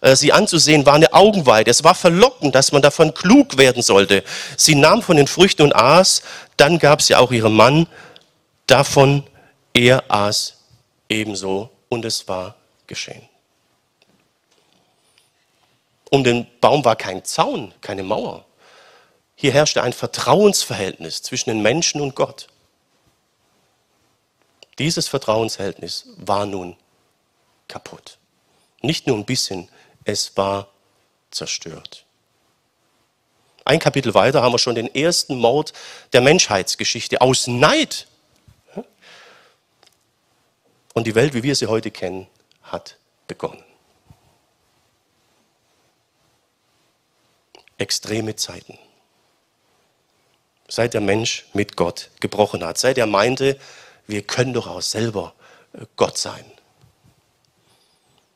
Äh, 0.00 0.14
sie 0.16 0.32
anzusehen 0.32 0.86
war 0.86 0.94
eine 0.94 1.12
Augenweide. 1.12 1.70
Es 1.70 1.82
war 1.82 1.94
verlockend, 1.94 2.54
dass 2.54 2.72
man 2.72 2.82
davon 2.82 3.12
klug 3.12 3.56
werden 3.56 3.82
sollte. 3.82 4.22
Sie 4.56 4.74
nahm 4.74 5.02
von 5.02 5.16
den 5.16 5.26
Früchten 5.26 5.62
und 5.62 5.74
aß. 5.74 6.22
Dann 6.56 6.78
gab 6.78 7.02
sie 7.02 7.14
auch 7.16 7.32
ihrem 7.32 7.56
Mann 7.56 7.86
davon. 8.66 9.24
Er 9.74 10.04
aß 10.08 10.54
ebenso 11.08 11.70
und 11.88 12.04
es 12.04 12.28
war 12.28 12.54
geschehen. 12.86 13.22
Um 16.10 16.22
den 16.22 16.46
Baum 16.60 16.84
war 16.84 16.94
kein 16.94 17.24
Zaun, 17.24 17.72
keine 17.80 18.02
Mauer. 18.02 18.44
Hier 19.42 19.52
herrschte 19.52 19.82
ein 19.82 19.92
Vertrauensverhältnis 19.92 21.20
zwischen 21.20 21.50
den 21.50 21.62
Menschen 21.62 22.00
und 22.00 22.14
Gott. 22.14 22.46
Dieses 24.78 25.08
Vertrauensverhältnis 25.08 26.06
war 26.14 26.46
nun 26.46 26.76
kaputt. 27.66 28.18
Nicht 28.82 29.08
nur 29.08 29.16
ein 29.16 29.24
bisschen, 29.24 29.68
es 30.04 30.36
war 30.36 30.68
zerstört. 31.32 32.04
Ein 33.64 33.80
Kapitel 33.80 34.14
weiter 34.14 34.42
haben 34.42 34.52
wir 34.52 34.60
schon 34.60 34.76
den 34.76 34.94
ersten 34.94 35.34
Mord 35.34 35.72
der 36.12 36.20
Menschheitsgeschichte 36.20 37.20
aus 37.20 37.48
Neid. 37.48 38.06
Und 40.94 41.08
die 41.08 41.16
Welt, 41.16 41.34
wie 41.34 41.42
wir 41.42 41.56
sie 41.56 41.66
heute 41.66 41.90
kennen, 41.90 42.28
hat 42.62 42.96
begonnen. 43.26 43.64
Extreme 47.76 48.36
Zeiten 48.36 48.78
seit 50.72 50.94
der 50.94 51.02
Mensch 51.02 51.44
mit 51.52 51.76
Gott 51.76 52.08
gebrochen 52.20 52.64
hat, 52.64 52.78
seit 52.78 52.96
er 52.96 53.06
meinte, 53.06 53.58
wir 54.06 54.22
können 54.22 54.54
doch 54.54 54.66
auch 54.66 54.80
selber 54.80 55.34
äh, 55.74 55.84
Gott 55.96 56.16
sein. 56.16 56.44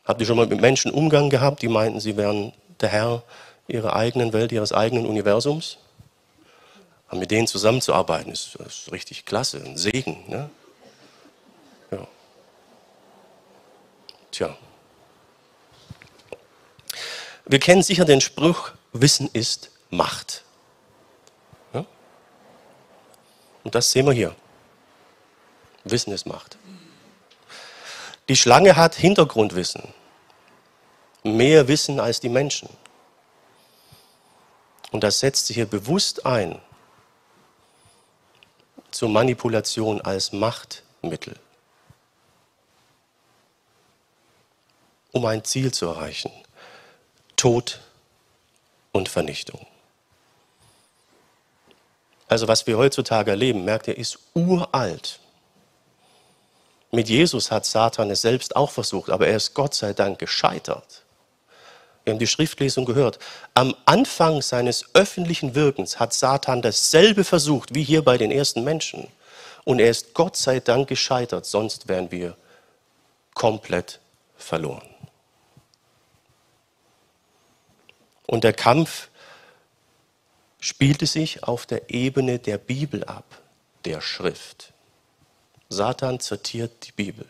Habt 0.05 0.21
ihr 0.21 0.27
schon 0.27 0.37
mal 0.37 0.47
mit 0.47 0.61
Menschen 0.61 0.91
Umgang 0.91 1.31
gehabt, 1.31 1.63
die 1.63 1.69
meinten, 1.69 1.99
sie 1.99 2.19
wären 2.19 2.53
der 2.81 2.91
Herr 2.91 3.23
ihrer 3.69 3.97
eigenen 3.97 4.35
Welt, 4.35 4.53
ihres 4.53 4.73
eigenen 4.73 5.07
Universums? 5.07 5.79
Aber 7.09 7.21
mit 7.21 7.31
denen 7.31 7.47
zusammenzuarbeiten 7.47 8.31
ist, 8.31 8.57
ist 8.57 8.93
richtig 8.93 9.25
klasse, 9.25 9.63
ein 9.65 9.79
Segen. 9.79 10.23
Ne? 10.29 10.51
Ja. 11.91 12.07
Tja. 14.31 14.57
Wir 17.47 17.61
kennen 17.61 17.83
sicher 17.83 18.05
den 18.05 18.21
Spruch, 18.21 18.73
Wissen 18.93 19.31
ist 19.33 19.71
Macht. 19.89 20.45
Und 23.67 23.75
das 23.75 23.91
sehen 23.91 24.07
wir 24.07 24.13
hier. 24.13 24.33
Wissen 25.83 26.13
ist 26.13 26.25
Macht. 26.25 26.57
Die 28.29 28.37
Schlange 28.37 28.77
hat 28.77 28.95
Hintergrundwissen. 28.95 29.93
Mehr 31.25 31.67
Wissen 31.67 31.99
als 31.99 32.21
die 32.21 32.29
Menschen. 32.29 32.69
Und 34.93 35.03
das 35.03 35.19
setzt 35.19 35.49
sich 35.49 35.57
hier 35.57 35.67
bewusst 35.67 36.27
ein 36.27 36.63
zur 38.93 39.09
Manipulation 39.09 40.01
als 40.01 40.31
Machtmittel, 40.31 41.37
um 45.11 45.27
ein 45.27 45.43
Ziel 45.43 45.75
zu 45.75 45.87
erreichen. 45.87 46.31
Tod 47.35 47.81
und 48.93 49.09
Vernichtung. 49.09 49.67
Also 52.29 52.49
was 52.49 52.67
wir 52.67 52.77
heutzutage 52.77 53.31
erleben, 53.31 53.65
merkt 53.65 53.89
ihr, 53.89 53.97
ist 53.97 54.19
uralt. 54.35 55.21
Mit 56.91 57.09
Jesus 57.09 57.51
hat 57.51 57.67
Satan 57.67 58.11
es 58.11 58.23
selbst 58.23 58.57
auch 58.57 58.71
versucht, 58.71 59.11
aber 59.11 59.27
er 59.27 59.37
ist 59.37 59.55
Gott 59.55 59.75
sei 59.75 59.93
Dank 59.93 60.19
gescheitert. 60.19 61.03
Wir 62.05 62.13
haben 62.13 62.21
die 62.21 62.27
Schriftlesung 62.29 62.85
gehört. 62.85 63.19
Am 63.55 63.75
Anfang 63.85 64.41
seines 64.41 64.95
öffentlichen 64.95 65.57
Wirkens 65.57 65.99
hat 65.99 66.13
Satan 66.13 66.63
dasselbe 66.63 67.25
versucht 67.25 67.75
wie 67.75 67.83
hier 67.83 68.03
bei 68.03 68.17
den 68.17 68.31
ersten 68.31 68.63
Menschen. 68.63 69.09
Und 69.65 69.81
er 69.81 69.91
ist 69.91 70.15
Gott 70.15 70.37
sei 70.37 70.61
Dank 70.61 70.89
gescheitert, 70.89 71.47
sonst 71.47 71.89
wären 71.89 72.13
wir 72.13 72.37
komplett 73.35 73.99
verloren. 74.37 74.89
Und 78.27 78.45
der 78.45 78.53
Kampf 78.53 79.09
spielte 80.61 81.07
sich 81.07 81.45
auf 81.45 81.67
der 81.67 81.91
Ebene 81.91 82.39
der 82.39 82.59
Bibel 82.59 83.05
ab, 83.05 83.43
der 83.85 84.01
Schrift. 84.01 84.73
Satan 85.69 86.21
zitiert 86.21 86.87
die 86.87 86.93
Bibel. 86.93 87.27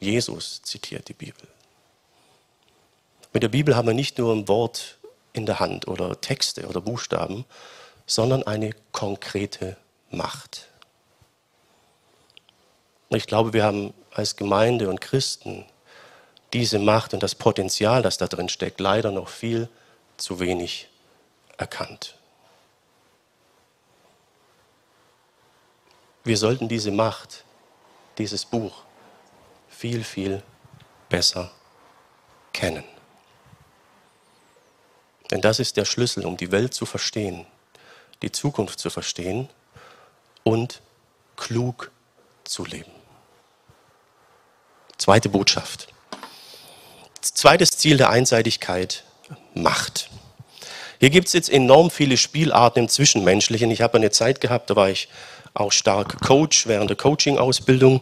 Jesus 0.00 0.62
zitiert 0.62 1.08
die 1.08 1.14
Bibel. 1.14 1.48
Mit 3.32 3.42
der 3.42 3.48
Bibel 3.48 3.76
haben 3.76 3.88
wir 3.88 3.94
nicht 3.94 4.18
nur 4.18 4.32
ein 4.32 4.48
Wort 4.48 4.98
in 5.32 5.46
der 5.46 5.60
Hand 5.60 5.88
oder 5.88 6.20
Texte 6.20 6.66
oder 6.68 6.80
Buchstaben, 6.80 7.44
sondern 8.06 8.42
eine 8.44 8.70
konkrete 8.92 9.76
Macht. 10.10 10.68
Ich 13.08 13.26
glaube, 13.26 13.52
wir 13.52 13.64
haben 13.64 13.94
als 14.12 14.36
Gemeinde 14.36 14.88
und 14.88 15.00
Christen 15.00 15.64
diese 16.52 16.78
Macht 16.78 17.14
und 17.14 17.22
das 17.22 17.34
Potenzial, 17.34 18.02
das 18.02 18.18
da 18.18 18.26
drin 18.26 18.48
steckt, 18.48 18.80
leider 18.80 19.10
noch 19.10 19.28
viel 19.28 19.68
zu 20.16 20.38
wenig 20.38 20.88
erkannt. 21.56 22.16
Wir 26.24 26.38
sollten 26.38 26.68
diese 26.68 26.90
Macht, 26.90 27.44
dieses 28.18 28.44
Buch 28.44 28.82
viel, 29.68 30.04
viel 30.04 30.42
besser 31.08 31.50
kennen. 32.52 32.84
Denn 35.30 35.40
das 35.40 35.58
ist 35.58 35.76
der 35.76 35.84
Schlüssel, 35.84 36.24
um 36.24 36.36
die 36.36 36.50
Welt 36.50 36.74
zu 36.74 36.86
verstehen, 36.86 37.46
die 38.22 38.32
Zukunft 38.32 38.78
zu 38.78 38.88
verstehen 38.88 39.48
und 40.44 40.80
klug 41.36 41.90
zu 42.44 42.64
leben. 42.64 42.92
Zweite 44.96 45.28
Botschaft. 45.28 45.88
Zweites 47.20 47.70
Ziel 47.70 47.96
der 47.96 48.10
Einseitigkeit, 48.10 49.04
Macht. 49.54 50.10
Hier 51.04 51.10
gibt 51.10 51.26
es 51.26 51.34
jetzt 51.34 51.50
enorm 51.50 51.90
viele 51.90 52.16
Spielarten 52.16 52.84
im 52.84 52.88
Zwischenmenschlichen. 52.88 53.70
Ich 53.70 53.82
habe 53.82 53.98
eine 53.98 54.10
Zeit 54.10 54.40
gehabt, 54.40 54.70
da 54.70 54.76
war 54.76 54.88
ich 54.88 55.08
auch 55.52 55.70
stark 55.70 56.18
Coach 56.22 56.66
während 56.66 56.88
der 56.88 56.96
Coaching-Ausbildung. 56.96 58.00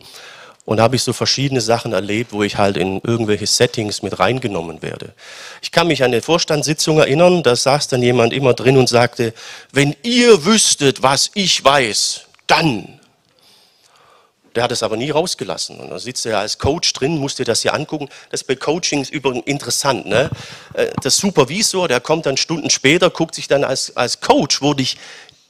Und 0.64 0.80
habe 0.80 0.94
ich 0.94 1.02
so 1.02 1.12
verschiedene 1.12 1.60
Sachen 1.60 1.92
erlebt, 1.92 2.32
wo 2.32 2.44
ich 2.44 2.58
halt 2.58 2.76
in 2.76 3.00
irgendwelche 3.02 3.48
Settings 3.48 4.02
mit 4.02 4.20
reingenommen 4.20 4.82
werde. 4.82 5.14
Ich 5.62 5.72
kann 5.72 5.88
mich 5.88 6.04
an 6.04 6.12
eine 6.12 6.22
Vorstandssitzung 6.22 7.00
erinnern, 7.00 7.42
da 7.42 7.56
saß 7.56 7.88
dann 7.88 8.04
jemand 8.04 8.32
immer 8.32 8.54
drin 8.54 8.76
und 8.76 8.88
sagte, 8.88 9.34
wenn 9.72 9.96
ihr 10.04 10.44
wüsstet, 10.44 11.02
was 11.02 11.32
ich 11.34 11.64
weiß, 11.64 12.26
dann. 12.46 13.00
Der 14.54 14.64
hat 14.64 14.72
es 14.72 14.82
aber 14.82 14.96
nie 14.96 15.10
rausgelassen. 15.10 15.78
Und 15.78 15.90
da 15.90 15.98
sitzt 15.98 16.26
er 16.26 16.38
als 16.38 16.58
Coach 16.58 16.92
drin, 16.92 17.18
musst 17.18 17.38
dir 17.38 17.44
das 17.44 17.62
hier 17.62 17.74
angucken. 17.74 18.08
Das 18.30 18.42
ist 18.42 18.46
bei 18.46 18.56
Coachings 18.56 19.08
übrigens 19.08 19.46
interessant. 19.46 20.06
Ne? 20.06 20.30
Äh, 20.74 20.90
der 21.02 21.10
Supervisor, 21.10 21.88
der 21.88 22.00
kommt 22.00 22.26
dann 22.26 22.36
Stunden 22.36 22.70
später, 22.70 23.10
guckt 23.10 23.34
sich 23.34 23.48
dann 23.48 23.64
als, 23.64 23.96
als 23.96 24.20
Coach, 24.20 24.60
wurde 24.60 24.82
ich 24.82 24.98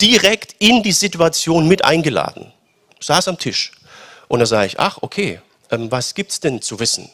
direkt 0.01 0.57
in 0.59 0.83
die 0.83 0.93
Situation 0.93 1.69
mit 1.69 1.85
eingeladen. 1.85 2.53
Saß 3.01 3.29
am 3.29 3.39
Tisch. 3.39 3.73
Und 4.29 4.41
da 4.41 4.47
sage 4.47 4.67
ich, 4.67 4.81
ach, 4.81 4.99
okay, 5.01 5.41
ähm, 5.71 5.91
was 5.91 6.15
es 6.17 6.41
denn 6.41 6.63
zu 6.63 6.79
wissen? 6.79 7.11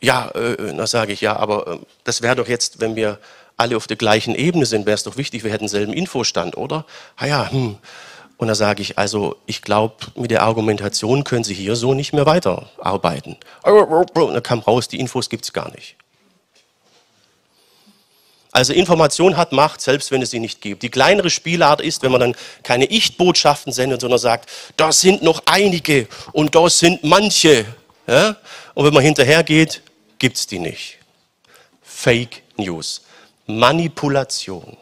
Ja, 0.00 0.28
äh, 0.34 0.52
äh 0.52 0.76
da 0.76 0.86
sage 0.86 1.12
ich, 1.12 1.20
ja, 1.20 1.36
aber 1.36 1.66
äh, 1.66 1.78
das 2.04 2.22
wäre 2.22 2.36
doch 2.36 2.48
jetzt, 2.48 2.80
wenn 2.80 2.96
wir 2.96 3.18
alle 3.56 3.76
auf 3.76 3.86
der 3.86 3.96
gleichen 3.96 4.34
Ebene 4.34 4.66
sind, 4.66 4.86
wäre 4.86 4.94
es 4.94 5.02
doch 5.02 5.16
wichtig, 5.16 5.44
wir 5.44 5.52
hätten 5.52 5.68
selben 5.68 5.92
Infostand, 5.92 6.56
oder? 6.56 6.86
Ah 7.16 7.26
ja, 7.26 7.50
hm. 7.50 7.78
Und 8.42 8.48
da 8.48 8.56
sage 8.56 8.82
ich, 8.82 8.98
also 8.98 9.36
ich 9.46 9.62
glaube, 9.62 9.94
mit 10.16 10.32
der 10.32 10.42
Argumentation 10.42 11.22
können 11.22 11.44
Sie 11.44 11.54
hier 11.54 11.76
so 11.76 11.94
nicht 11.94 12.12
mehr 12.12 12.26
weiterarbeiten. 12.26 13.36
Und 13.62 14.34
da 14.34 14.40
kam 14.40 14.58
raus, 14.58 14.88
die 14.88 14.98
Infos 14.98 15.30
gibt 15.30 15.44
es 15.44 15.52
gar 15.52 15.70
nicht. 15.70 15.94
Also 18.50 18.72
Information 18.72 19.36
hat 19.36 19.52
Macht, 19.52 19.80
selbst 19.80 20.10
wenn 20.10 20.22
es 20.22 20.30
sie 20.30 20.40
nicht 20.40 20.60
gibt. 20.60 20.82
Die 20.82 20.88
kleinere 20.88 21.30
Spielart 21.30 21.80
ist, 21.80 22.02
wenn 22.02 22.10
man 22.10 22.20
dann 22.20 22.36
keine 22.64 22.86
Ich-Botschaften 22.86 23.72
sendet, 23.72 24.00
sondern 24.00 24.18
sagt, 24.18 24.50
da 24.76 24.90
sind 24.90 25.22
noch 25.22 25.44
einige 25.46 26.08
und 26.32 26.56
da 26.56 26.68
sind 26.68 27.04
manche. 27.04 27.64
Ja? 28.08 28.34
Und 28.74 28.84
wenn 28.84 28.92
man 28.92 29.04
hinterhergeht, 29.04 29.82
gibt 30.18 30.36
es 30.36 30.48
die 30.48 30.58
nicht. 30.58 30.98
Fake 31.80 32.42
News. 32.56 33.02
Manipulation. 33.46 34.76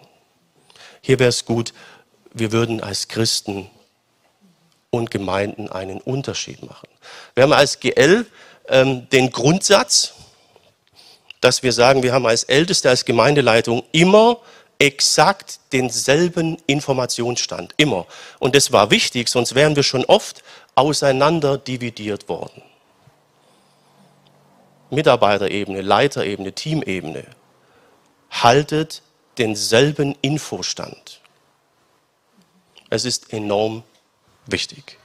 Hier 1.02 1.18
wäre 1.18 1.28
es 1.28 1.44
gut, 1.44 1.74
wir 2.32 2.52
würden 2.52 2.80
als 2.80 3.08
Christen 3.08 3.68
und 4.90 5.10
Gemeinden 5.10 5.68
einen 5.70 6.00
Unterschied 6.00 6.62
machen. 6.62 6.88
Wir 7.34 7.44
haben 7.44 7.52
als 7.52 7.80
GL 7.80 8.26
ähm, 8.68 9.08
den 9.10 9.30
Grundsatz, 9.30 10.14
dass 11.40 11.62
wir 11.62 11.72
sagen, 11.72 12.02
wir 12.02 12.12
haben 12.12 12.26
als 12.26 12.44
Älteste, 12.44 12.90
als 12.90 13.04
Gemeindeleitung 13.04 13.82
immer 13.92 14.38
exakt 14.78 15.60
denselben 15.72 16.56
Informationsstand. 16.66 17.74
Immer. 17.76 18.06
Und 18.38 18.54
das 18.56 18.72
war 18.72 18.90
wichtig, 18.90 19.28
sonst 19.28 19.54
wären 19.54 19.76
wir 19.76 19.82
schon 19.82 20.04
oft 20.06 20.42
auseinander 20.74 21.58
dividiert 21.58 22.28
worden. 22.28 22.62
Mitarbeiterebene, 24.90 25.82
Leiterebene, 25.82 26.52
Teamebene. 26.52 27.24
Haltet 28.30 29.02
denselben 29.38 30.16
Infostand. 30.22 31.19
Es 32.90 33.04
ist 33.04 33.32
enorm 33.32 33.84
wichtig. 34.46 34.98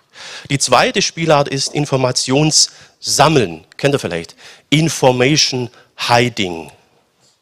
Die 0.49 0.59
zweite 0.59 1.01
Spielart 1.01 1.47
ist 1.47 1.73
Informationssammeln. 1.73 3.65
Kennt 3.77 3.95
ihr 3.95 3.99
vielleicht? 3.99 4.35
Information 4.69 5.69
Hiding 5.97 6.71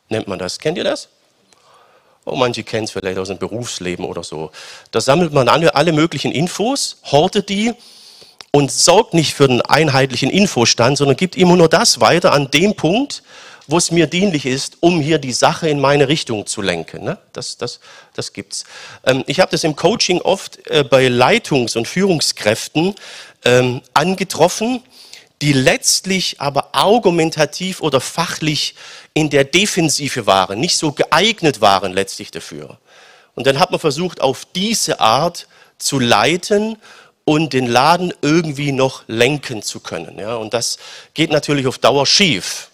nennt 0.10 0.28
man 0.28 0.40
das. 0.40 0.60
Kennt 0.60 0.78
ihr 0.78 0.84
das? 0.84 1.10
Oh, 2.26 2.36
manche 2.36 2.64
kennen 2.64 2.86
es 2.86 2.92
vielleicht 2.92 3.18
aus 3.18 3.28
dem 3.28 3.38
Berufsleben 3.38 4.06
oder 4.06 4.24
so. 4.24 4.52
Da 4.92 5.02
sammelt 5.02 5.34
man 5.34 5.50
alle, 5.50 5.92
möglichen 5.92 6.32
Infos, 6.32 6.98
hortet 7.12 7.50
die 7.50 7.74
und 8.52 8.72
sorgt 8.72 9.14
nicht 9.14 9.34
für 9.34 9.48
den 9.48 9.62
einheitlichen 9.62 10.30
Infostand, 10.30 10.98
sondern 10.98 11.18
gibt 11.18 11.36
immer 11.36 11.58
nur 11.58 11.68
das 11.68 12.00
weiter 12.00 12.32
an 12.32 12.50
dem 12.52 12.76
Punkt, 12.76 13.24
wo 13.74 13.78
es 13.80 13.90
mir 13.90 14.06
dienlich 14.06 14.46
ist, 14.46 14.78
um 14.82 15.02
hier 15.02 15.18
die 15.18 15.34
Sache 15.34 15.68
in 15.68 15.80
meine 15.80 16.08
Richtung 16.08 16.46
zu 16.46 16.62
lenken. 16.62 17.04
Ne? 17.04 17.18
Das, 17.34 17.58
das, 17.58 17.80
das 18.14 18.32
gibt's. 18.32 18.66
Ähm, 19.04 19.24
ich 19.26 19.40
habe 19.40 19.50
das 19.50 19.64
im 19.64 19.76
Coaching 19.76 20.22
oft 20.22 20.60
äh, 20.68 20.84
bei 20.84 21.08
Leitungs- 21.08 21.76
und 21.76 21.88
Führungskräften 21.88 22.94
ähm, 23.44 23.82
angetroffen, 23.96 24.84
die 25.42 25.54
letztlich 25.54 26.40
aber 26.40 26.76
argumentativ 26.76 27.82
oder 27.82 28.00
fachlich 28.00 28.76
in 29.16 29.32
der 29.32 29.44
Defensive 29.44 30.28
waren, 30.28 30.60
nicht 30.60 30.78
so 30.78 30.92
geeignet 30.92 31.60
waren 31.60 31.94
letztlich 31.94 32.30
dafür. 32.30 32.78
Und 33.34 33.48
dann 33.48 33.58
hat 33.58 33.72
man 33.72 33.80
versucht, 33.80 34.22
auf 34.22 34.46
diese 34.54 35.00
Art 35.00 35.48
zu 35.80 35.98
leiten 35.98 36.78
und 37.26 37.54
den 37.54 37.66
Laden 37.66 38.14
irgendwie 38.22 38.72
noch 38.72 39.02
lenken 39.08 39.64
zu 39.64 39.80
können. 39.80 40.20
Ja, 40.20 40.36
und 40.36 40.54
das 40.54 40.78
geht 41.16 41.32
natürlich 41.32 41.66
auf 41.66 41.80
Dauer 41.80 42.06
schief. 42.06 42.70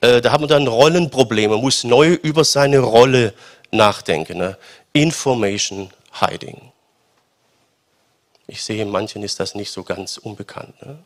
Äh, 0.00 0.20
da 0.20 0.32
hat 0.32 0.40
man 0.40 0.48
dann 0.48 0.66
Rollenprobleme, 0.66 1.56
muss 1.56 1.84
neu 1.84 2.14
über 2.14 2.44
seine 2.44 2.78
Rolle 2.78 3.34
nachdenken. 3.70 4.38
Ne? 4.38 4.56
Information 4.92 5.90
Hiding. 6.12 6.72
Ich 8.46 8.64
sehe, 8.64 8.84
manchen 8.84 9.22
ist 9.22 9.38
das 9.38 9.54
nicht 9.54 9.70
so 9.70 9.84
ganz 9.84 10.16
unbekannt. 10.16 10.74
Ne? 10.84 10.98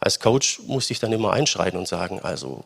Als 0.00 0.20
Coach 0.20 0.60
muss 0.66 0.90
ich 0.90 1.00
dann 1.00 1.12
immer 1.12 1.32
einschreiten 1.32 1.78
und 1.78 1.88
sagen, 1.88 2.20
also 2.20 2.64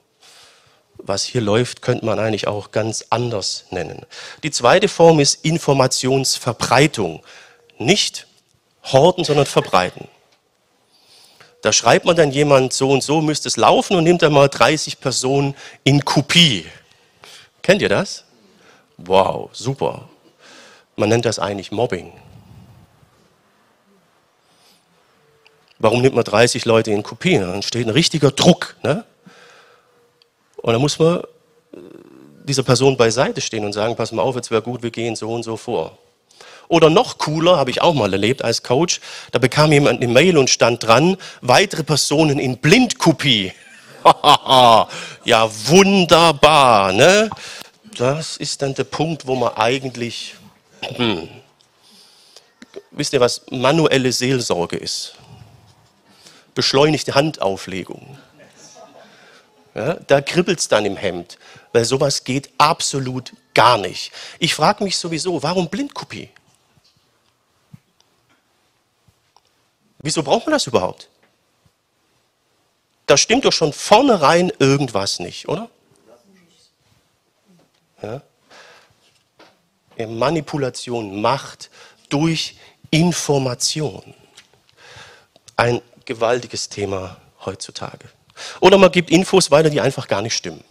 was 0.98 1.24
hier 1.24 1.40
läuft, 1.40 1.80
könnte 1.80 2.04
man 2.04 2.18
eigentlich 2.18 2.46
auch 2.46 2.70
ganz 2.70 3.06
anders 3.08 3.64
nennen. 3.70 4.04
Die 4.42 4.50
zweite 4.50 4.88
Form 4.88 5.20
ist 5.20 5.44
Informationsverbreitung. 5.44 7.22
Nicht 7.78 8.26
horten, 8.84 9.24
sondern 9.24 9.46
verbreiten. 9.46 10.08
Da 11.62 11.72
schreibt 11.72 12.04
man 12.04 12.16
dann 12.16 12.32
jemand, 12.32 12.72
so 12.72 12.90
und 12.90 13.02
so 13.02 13.20
müsste 13.20 13.48
es 13.48 13.56
laufen 13.56 13.96
und 13.96 14.04
nimmt 14.04 14.20
dann 14.22 14.32
mal 14.32 14.48
30 14.48 15.00
Personen 15.00 15.54
in 15.84 16.04
Kopie. 16.04 16.66
Kennt 17.62 17.80
ihr 17.80 17.88
das? 17.88 18.24
Wow, 18.96 19.48
super. 19.52 20.08
Man 20.96 21.08
nennt 21.08 21.24
das 21.24 21.38
eigentlich 21.38 21.70
Mobbing. 21.70 22.12
Warum 25.78 26.02
nimmt 26.02 26.16
man 26.16 26.24
30 26.24 26.64
Leute 26.64 26.90
in 26.90 27.04
Kopie? 27.04 27.38
Dann 27.38 27.62
steht 27.62 27.86
ein 27.86 27.90
richtiger 27.90 28.32
Druck. 28.32 28.76
Ne? 28.82 29.04
Und 30.56 30.72
dann 30.72 30.80
muss 30.80 30.98
man 30.98 31.20
äh, 31.20 31.76
dieser 32.44 32.64
Person 32.64 32.96
beiseite 32.96 33.40
stehen 33.40 33.64
und 33.64 33.72
sagen, 33.72 33.94
pass 33.94 34.10
mal 34.10 34.22
auf, 34.22 34.34
jetzt 34.34 34.50
wäre 34.50 34.62
gut, 34.62 34.82
wir 34.82 34.90
gehen 34.90 35.14
so 35.14 35.32
und 35.32 35.44
so 35.44 35.56
vor. 35.56 35.96
Oder 36.72 36.88
noch 36.88 37.18
cooler, 37.18 37.58
habe 37.58 37.70
ich 37.70 37.82
auch 37.82 37.92
mal 37.92 38.10
erlebt 38.10 38.42
als 38.42 38.62
Coach, 38.62 39.02
da 39.30 39.38
bekam 39.38 39.72
jemand 39.72 40.00
eine 40.00 40.10
Mail 40.10 40.38
und 40.38 40.48
stand 40.48 40.82
dran, 40.82 41.18
weitere 41.42 41.84
Personen 41.84 42.38
in 42.38 42.56
Blindkopie. 42.56 43.52
ja, 45.24 45.50
wunderbar, 45.66 46.92
ne? 46.92 47.28
Das 47.98 48.38
ist 48.38 48.62
dann 48.62 48.72
der 48.72 48.84
Punkt, 48.84 49.26
wo 49.26 49.34
man 49.34 49.52
eigentlich, 49.54 50.34
hm, 50.80 51.28
wisst 52.90 53.12
ihr, 53.12 53.20
was 53.20 53.42
manuelle 53.50 54.10
Seelsorge 54.10 54.78
ist? 54.78 55.14
Beschleunigte 56.54 57.14
Handauflegung. 57.14 58.16
Ja, 59.74 59.96
da 60.06 60.22
kribbelt 60.22 60.60
es 60.60 60.68
dann 60.68 60.86
im 60.86 60.96
Hemd, 60.96 61.36
weil 61.74 61.84
sowas 61.84 62.24
geht 62.24 62.48
absolut 62.56 63.34
gar 63.52 63.76
nicht. 63.76 64.10
Ich 64.38 64.54
frage 64.54 64.82
mich 64.82 64.96
sowieso, 64.96 65.42
warum 65.42 65.68
Blindkopie? 65.68 66.30
Wieso 70.02 70.22
braucht 70.22 70.46
man 70.46 70.52
das 70.52 70.66
überhaupt? 70.66 71.08
Da 73.06 73.16
stimmt 73.16 73.44
doch 73.44 73.52
schon 73.52 73.72
vornherein 73.72 74.52
irgendwas 74.58 75.18
nicht, 75.18 75.48
oder? 75.48 75.68
Ja? 78.02 78.22
Manipulation, 80.06 81.20
Macht 81.20 81.70
durch 82.08 82.56
Information. 82.90 84.14
Ein 85.56 85.80
gewaltiges 86.04 86.68
Thema 86.68 87.18
heutzutage. 87.44 88.08
Oder 88.60 88.78
man 88.78 88.90
gibt 88.90 89.10
Infos 89.10 89.50
weiter, 89.50 89.70
die 89.70 89.80
einfach 89.80 90.08
gar 90.08 90.22
nicht 90.22 90.34
stimmen. 90.34 90.64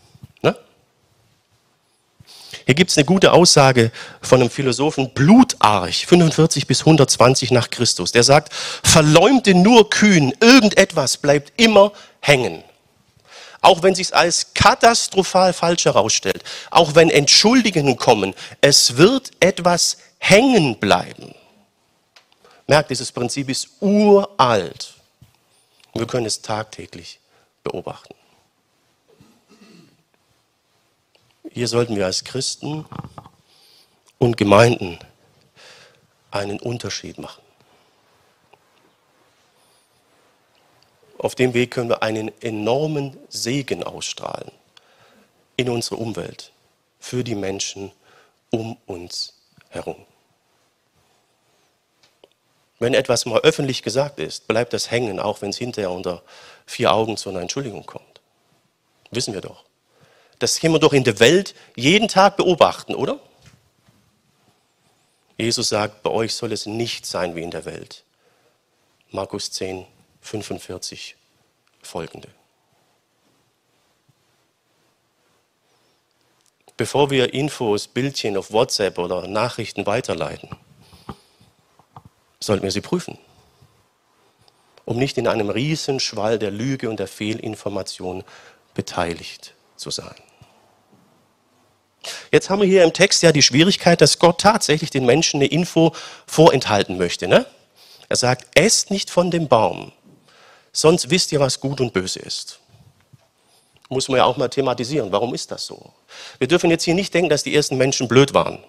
Hier 2.72 2.76
gibt 2.76 2.92
es 2.92 2.98
eine 2.98 3.04
gute 3.04 3.34
Aussage 3.34 3.92
von 4.22 4.40
einem 4.40 4.50
Philosophen 4.50 5.10
Blutarch, 5.14 6.06
45 6.06 6.68
bis 6.68 6.80
120 6.80 7.52
nach 7.52 7.70
Christus. 7.70 8.14
Der 8.14 8.24
sagt, 8.24 8.54
verleumde 8.54 9.54
nur 9.54 9.90
kühn, 9.90 10.34
irgendetwas 10.40 11.18
bleibt 11.18 11.52
immer 11.60 11.92
hängen. 12.22 12.64
Auch 13.60 13.84
wenn 13.84 13.94
sich 13.94 14.16
als 14.16 14.54
katastrophal 14.54 15.52
falsch 15.52 15.84
herausstellt, 15.84 16.46
auch 16.70 16.96
wenn 16.96 17.10
Entschuldigungen 17.10 17.98
kommen, 17.98 18.34
es 18.62 18.96
wird 18.96 19.32
etwas 19.42 19.98
hängen 20.20 20.80
bleiben. 20.80 21.36
Merkt, 22.68 22.90
dieses 22.90 23.12
Prinzip 23.12 23.50
ist 23.50 23.68
uralt. 23.82 24.94
Wir 25.94 26.08
können 26.08 26.26
es 26.26 26.42
tagtäglich 26.42 27.20
beobachten. 27.66 28.16
Hier 31.54 31.68
sollten 31.68 31.98
wir 31.98 32.06
als 32.06 32.24
Christen 32.24 32.86
und 34.18 34.38
Gemeinden 34.38 35.00
einen 36.32 36.60
Unterschied 36.60 37.18
machen. 37.18 37.42
Auf 41.18 41.36
dem 41.36 41.54
Weg 41.54 41.72
können 41.72 41.90
wir 41.90 42.02
einen 42.04 42.32
enormen 42.42 43.18
Segen 43.30 43.84
ausstrahlen 43.84 44.52
in 45.58 45.70
unsere 45.70 45.98
Umwelt, 45.98 46.54
für 47.00 47.24
die 47.24 47.36
Menschen 47.36 47.92
um 48.50 48.78
uns 48.86 49.34
herum. 49.70 50.06
Wenn 52.80 52.94
etwas 52.94 53.26
mal 53.26 53.42
öffentlich 53.42 53.84
gesagt 53.84 54.20
ist, 54.20 54.48
bleibt 54.48 54.72
das 54.72 54.90
hängen, 54.90 55.20
auch 55.20 55.42
wenn 55.42 55.50
es 55.50 55.58
hinterher 55.58 55.92
unter 55.92 56.24
vier 56.66 56.94
Augen 56.94 57.18
zu 57.18 57.30
einer 57.30 57.42
Entschuldigung 57.42 57.86
kommt. 57.86 58.22
Wissen 59.12 59.34
wir 59.34 59.42
doch. 59.42 59.66
Das 60.42 60.60
können 60.60 60.74
wir 60.74 60.80
doch 60.80 60.94
in 60.94 61.04
der 61.04 61.20
Welt 61.20 61.54
jeden 61.76 62.08
Tag 62.08 62.36
beobachten, 62.36 62.96
oder? 62.96 63.20
Jesus 65.38 65.70
sagt, 65.70 66.02
bei 66.02 66.10
euch 66.10 66.34
soll 66.34 66.52
es 66.52 66.66
nicht 66.66 67.06
sein 67.06 67.36
wie 67.36 67.44
in 67.44 67.52
der 67.52 67.66
Welt. 67.66 68.04
Markus 69.12 69.52
10, 69.52 69.86
45 70.22 71.16
folgende. 71.84 72.28
Bevor 76.76 77.12
wir 77.12 77.36
Infos, 77.36 77.88
Bildchen 77.88 78.36
auf 78.36 78.52
WhatsApp 78.52 78.98
oder 78.98 79.28
Nachrichten 79.28 79.86
weiterleiten, 79.86 80.50
sollten 82.40 82.64
wir 82.64 82.72
sie 82.72 82.82
prüfen, 82.82 83.20
um 84.86 84.98
nicht 84.98 85.20
in 85.20 85.28
einem 85.28 85.52
Riesenschwall 85.52 86.40
der 86.40 86.50
Lüge 86.50 86.90
und 86.90 87.00
der 87.00 87.08
Fehlinformation 87.08 88.24
beteiligt 88.74 89.54
zu 89.76 89.92
sein. 89.92 90.16
Jetzt 92.32 92.50
haben 92.50 92.62
wir 92.62 92.68
hier 92.68 92.84
im 92.84 92.94
Text 92.94 93.22
ja 93.24 93.32
die 93.32 93.42
Schwierigkeit, 93.42 94.02
dass 94.02 94.20
Gott 94.20 94.40
tatsächlich 94.40 94.90
den 94.90 95.06
Menschen 95.06 95.38
eine 95.38 95.48
Info 95.48 95.94
vorenthalten 96.26 96.98
möchte. 96.98 97.28
Ne? 97.28 97.46
Er 98.10 98.16
sagt, 98.16 98.48
esst 98.56 98.92
nicht 98.92 99.10
von 99.10 99.32
dem 99.32 99.48
Baum, 99.48 99.92
sonst 100.74 101.10
wisst 101.10 101.32
ihr, 101.32 101.40
was 101.40 101.60
gut 101.60 101.80
und 101.80 101.94
böse 101.94 102.20
ist. 102.20 102.60
Muss 103.90 104.08
man 104.08 104.18
ja 104.18 104.24
auch 104.24 104.38
mal 104.38 104.48
thematisieren. 104.48 105.12
Warum 105.12 105.34
ist 105.34 105.52
das 105.52 105.66
so? 105.66 105.92
Wir 106.40 106.48
dürfen 106.48 106.70
jetzt 106.70 106.86
hier 106.86 106.94
nicht 106.94 107.14
denken, 107.14 107.30
dass 107.30 107.44
die 107.44 107.54
ersten 107.54 107.78
Menschen 107.78 108.08
blöd 108.08 108.34
waren. 108.34 108.64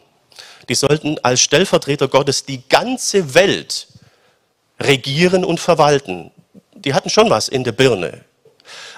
Die 0.68 0.75
sollten 0.75 1.18
als 1.23 1.40
Stellvertreter 1.40 2.09
Gottes 2.09 2.45
die 2.45 2.66
ganze 2.68 3.35
Welt 3.35 3.87
regieren 4.81 5.45
und 5.45 5.61
verwalten. 5.61 6.33
Die 6.75 6.95
hatten 6.95 7.09
schon 7.09 7.31
was 7.31 7.49
in 7.49 7.64
der 7.64 7.73
Birne. 7.73 8.25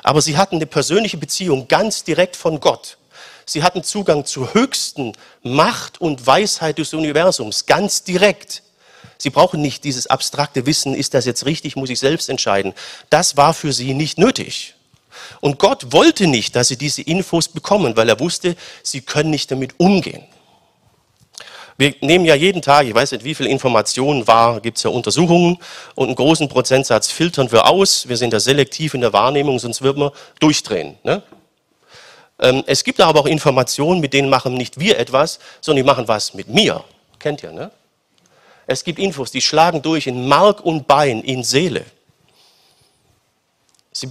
Aber 0.03 0.21
sie 0.23 0.37
hatten 0.37 0.57
eine 0.57 0.67
persönliche 0.67 1.17
Beziehung 1.17 1.69
ganz 1.69 2.05
direkt 2.05 2.37
von 2.37 2.61
Gott. 2.61 2.97
Sie 3.47 3.63
hatten 3.63 3.83
Zugang 3.83 4.25
zur 4.25 4.55
höchsten 4.55 5.13
Macht 5.43 6.01
und 6.01 6.27
Weisheit 6.27 6.79
des 6.79 6.95
Universums, 6.95 7.67
ganz 7.67 8.05
direkt. 8.05 8.63
Sie 9.19 9.31
brauchen 9.31 9.61
nicht 9.61 9.85
dieses 9.85 10.07
abstrakte 10.07 10.67
Wissen, 10.67 10.95
ist 10.95 11.15
das 11.15 11.25
jetzt 11.25 11.47
richtig, 11.47 11.77
muss 11.77 11.91
ich 11.91 11.99
selbst 11.99 12.29
entscheiden. 12.29 12.75
Das 13.11 13.37
war 13.37 13.55
für 13.55 13.73
sie 13.73 13.95
nicht 13.95 14.19
nötig. 14.19 14.75
Und 15.41 15.59
Gott 15.59 15.93
wollte 15.93 16.27
nicht, 16.27 16.57
dass 16.57 16.69
sie 16.69 16.77
diese 16.77 17.03
Infos 17.03 17.49
bekommen, 17.49 17.97
weil 17.97 18.09
er 18.09 18.21
wusste, 18.21 18.57
sie 18.83 19.01
können 19.01 19.31
nicht 19.31 19.51
damit 19.51 19.75
umgehen. 19.79 20.25
Wir 21.77 21.95
nehmen 22.01 22.25
ja 22.25 22.37
jeden 22.37 22.63
Tag, 22.63 22.87
ich 22.87 22.95
weiß 22.95 23.13
nicht, 23.13 23.25
wie 23.25 23.35
viel 23.35 23.47
Informationen 23.47 24.27
war, 24.29 24.61
gibt 24.61 24.77
es 24.77 24.85
ja 24.85 24.91
Untersuchungen 24.91 25.59
und 25.97 26.07
einen 26.07 26.15
großen 26.15 26.49
Prozentsatz 26.49 27.11
filtern 27.11 27.51
wir 27.51 27.67
aus. 27.67 28.09
Wir 28.09 28.17
sind 28.17 28.33
da 28.33 28.39
selektiv 28.39 28.95
in 28.95 29.01
der 29.01 29.13
Wahrnehmung, 29.13 29.59
sonst 29.59 29.83
würden 29.83 30.03
wir 30.03 30.13
durchdrehen. 30.39 30.97
Ne? 31.03 31.23
Ähm, 32.39 32.65
es 32.67 32.85
gibt 32.85 33.01
aber 33.01 33.21
auch 33.21 33.27
Informationen, 33.27 34.01
mit 34.01 34.13
denen 34.13 34.29
machen 34.29 34.55
nicht 34.55 34.79
wir 34.79 34.99
etwas, 34.99 35.39
sondern 35.61 35.85
die 35.85 35.87
machen 35.87 36.09
was 36.09 36.35
mit 36.35 36.49
mir. 36.49 36.85
Kennt 37.19 37.43
ihr, 37.43 37.53
ne? 37.53 37.71
Es 38.67 38.83
gibt 38.83 38.99
Infos, 38.99 39.31
die 39.31 39.43
schlagen 39.43 39.83
durch 39.83 40.07
in 40.07 40.27
Mark 40.27 40.61
und 40.61 40.87
Bein, 40.87 41.23
in 41.23 41.45
Seele. 41.45 41.85
Sie, 43.93 44.09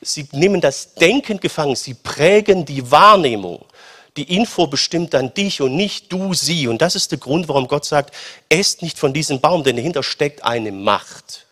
sie 0.00 0.28
nehmen 0.32 0.60
das 0.60 0.94
Denken 0.94 1.40
gefangen, 1.40 1.76
sie 1.76 1.94
prägen 1.94 2.64
die 2.64 2.90
Wahrnehmung. 2.90 3.64
Die 4.16 4.34
Info 4.36 4.66
bestimmt 4.66 5.14
dann 5.14 5.34
dich 5.34 5.60
und 5.60 5.76
nicht 5.76 6.12
du 6.12 6.34
sie. 6.34 6.68
Und 6.68 6.82
das 6.82 6.94
ist 6.94 7.10
der 7.10 7.18
Grund, 7.18 7.48
warum 7.48 7.68
Gott 7.68 7.84
sagt, 7.84 8.14
esst 8.48 8.82
nicht 8.82 8.98
von 8.98 9.12
diesem 9.12 9.40
Baum, 9.40 9.62
denn 9.62 9.76
dahinter 9.76 10.02
steckt 10.02 10.44
eine 10.44 10.72
Macht. 10.72 11.46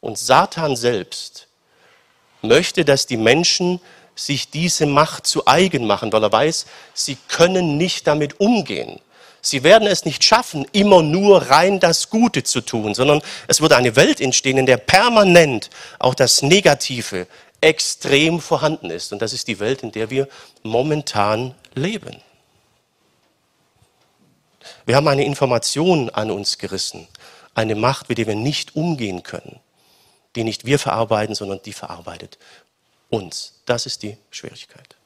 Und 0.00 0.18
Satan 0.18 0.76
selbst 0.76 1.45
möchte, 2.48 2.84
dass 2.84 3.06
die 3.06 3.16
Menschen 3.16 3.80
sich 4.16 4.50
diese 4.50 4.86
Macht 4.86 5.26
zu 5.26 5.46
eigen 5.46 5.86
machen, 5.86 6.12
weil 6.12 6.22
er 6.22 6.32
weiß, 6.32 6.66
sie 6.94 7.18
können 7.28 7.76
nicht 7.76 8.06
damit 8.06 8.40
umgehen. 8.40 9.00
Sie 9.42 9.62
werden 9.62 9.86
es 9.86 10.04
nicht 10.04 10.24
schaffen, 10.24 10.66
immer 10.72 11.02
nur 11.02 11.42
rein 11.42 11.78
das 11.78 12.10
Gute 12.10 12.42
zu 12.42 12.62
tun, 12.62 12.94
sondern 12.94 13.22
es 13.46 13.60
wird 13.60 13.74
eine 13.74 13.94
Welt 13.94 14.20
entstehen, 14.20 14.58
in 14.58 14.66
der 14.66 14.78
permanent 14.78 15.70
auch 16.00 16.14
das 16.14 16.42
Negative 16.42 17.28
extrem 17.60 18.40
vorhanden 18.40 18.90
ist. 18.90 19.12
Und 19.12 19.22
das 19.22 19.32
ist 19.32 19.46
die 19.46 19.60
Welt, 19.60 19.82
in 19.82 19.92
der 19.92 20.10
wir 20.10 20.28
momentan 20.62 21.54
leben. 21.74 22.16
Wir 24.84 24.96
haben 24.96 25.06
eine 25.06 25.24
Information 25.24 26.10
an 26.10 26.30
uns 26.30 26.58
gerissen, 26.58 27.06
eine 27.54 27.76
Macht, 27.76 28.08
mit 28.08 28.18
der 28.18 28.26
wir 28.26 28.34
nicht 28.34 28.74
umgehen 28.74 29.22
können 29.22 29.60
die 30.36 30.44
nicht 30.44 30.64
wir 30.64 30.78
verarbeiten, 30.78 31.34
sondern 31.34 31.60
die 31.64 31.72
verarbeitet 31.72 32.38
uns. 33.08 33.54
Das 33.64 33.86
ist 33.86 34.02
die 34.02 34.16
Schwierigkeit. 34.30 34.96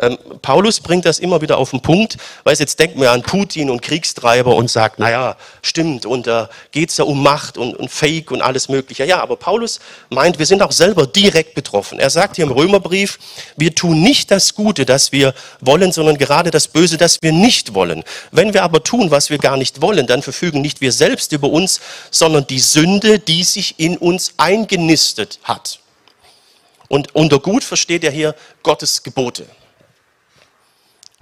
Ähm, 0.00 0.16
Paulus 0.40 0.80
bringt 0.80 1.04
das 1.04 1.18
immer 1.18 1.42
wieder 1.42 1.58
auf 1.58 1.70
den 1.70 1.80
Punkt, 1.80 2.16
weil 2.44 2.56
jetzt 2.56 2.78
denkt 2.78 2.96
man 2.96 3.08
an 3.08 3.22
Putin 3.22 3.68
und 3.68 3.82
Kriegstreiber 3.82 4.54
und 4.54 4.70
sagt, 4.70 4.98
naja, 4.98 5.36
stimmt, 5.60 6.06
und 6.06 6.26
da 6.26 6.48
geht 6.70 6.90
es 6.90 6.96
ja 6.96 7.04
um 7.04 7.22
Macht 7.22 7.58
und, 7.58 7.76
und 7.76 7.90
Fake 7.90 8.30
und 8.30 8.40
alles 8.40 8.68
Mögliche. 8.70 9.04
Ja, 9.04 9.20
aber 9.20 9.36
Paulus 9.36 9.80
meint, 10.08 10.38
wir 10.38 10.46
sind 10.46 10.62
auch 10.62 10.72
selber 10.72 11.06
direkt 11.06 11.54
betroffen. 11.54 11.98
Er 11.98 12.08
sagt 12.08 12.36
hier 12.36 12.46
im 12.46 12.52
Römerbrief, 12.52 13.18
wir 13.56 13.74
tun 13.74 14.00
nicht 14.00 14.30
das 14.30 14.54
Gute, 14.54 14.86
das 14.86 15.12
wir 15.12 15.34
wollen, 15.60 15.92
sondern 15.92 16.16
gerade 16.16 16.50
das 16.50 16.68
Böse, 16.68 16.96
das 16.96 17.18
wir 17.20 17.32
nicht 17.32 17.74
wollen. 17.74 18.02
Wenn 18.30 18.54
wir 18.54 18.62
aber 18.62 18.82
tun, 18.82 19.10
was 19.10 19.28
wir 19.28 19.38
gar 19.38 19.58
nicht 19.58 19.82
wollen, 19.82 20.06
dann 20.06 20.22
verfügen 20.22 20.62
nicht 20.62 20.80
wir 20.80 20.92
selbst 20.92 21.32
über 21.32 21.50
uns, 21.50 21.80
sondern 22.10 22.46
die 22.46 22.60
Sünde, 22.60 23.18
die 23.18 23.44
sich 23.44 23.78
in 23.78 23.98
uns 23.98 24.32
eingenistet 24.38 25.38
hat. 25.42 25.80
Und 26.88 27.14
unter 27.14 27.38
gut 27.38 27.64
versteht 27.64 28.04
er 28.04 28.10
hier 28.10 28.34
Gottes 28.62 29.02
Gebote. 29.02 29.46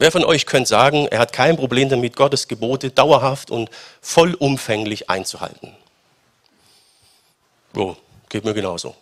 Wer 0.00 0.10
von 0.10 0.24
euch 0.24 0.46
könnte 0.46 0.66
sagen, 0.66 1.08
er 1.08 1.18
hat 1.18 1.34
kein 1.34 1.58
Problem 1.58 1.90
damit, 1.90 2.16
Gottes 2.16 2.48
Gebote 2.48 2.90
dauerhaft 2.90 3.50
und 3.50 3.68
vollumfänglich 4.00 5.10
einzuhalten? 5.10 5.76
Oh, 7.76 7.94
geht 8.30 8.46
mir 8.46 8.54
genauso. 8.54 8.96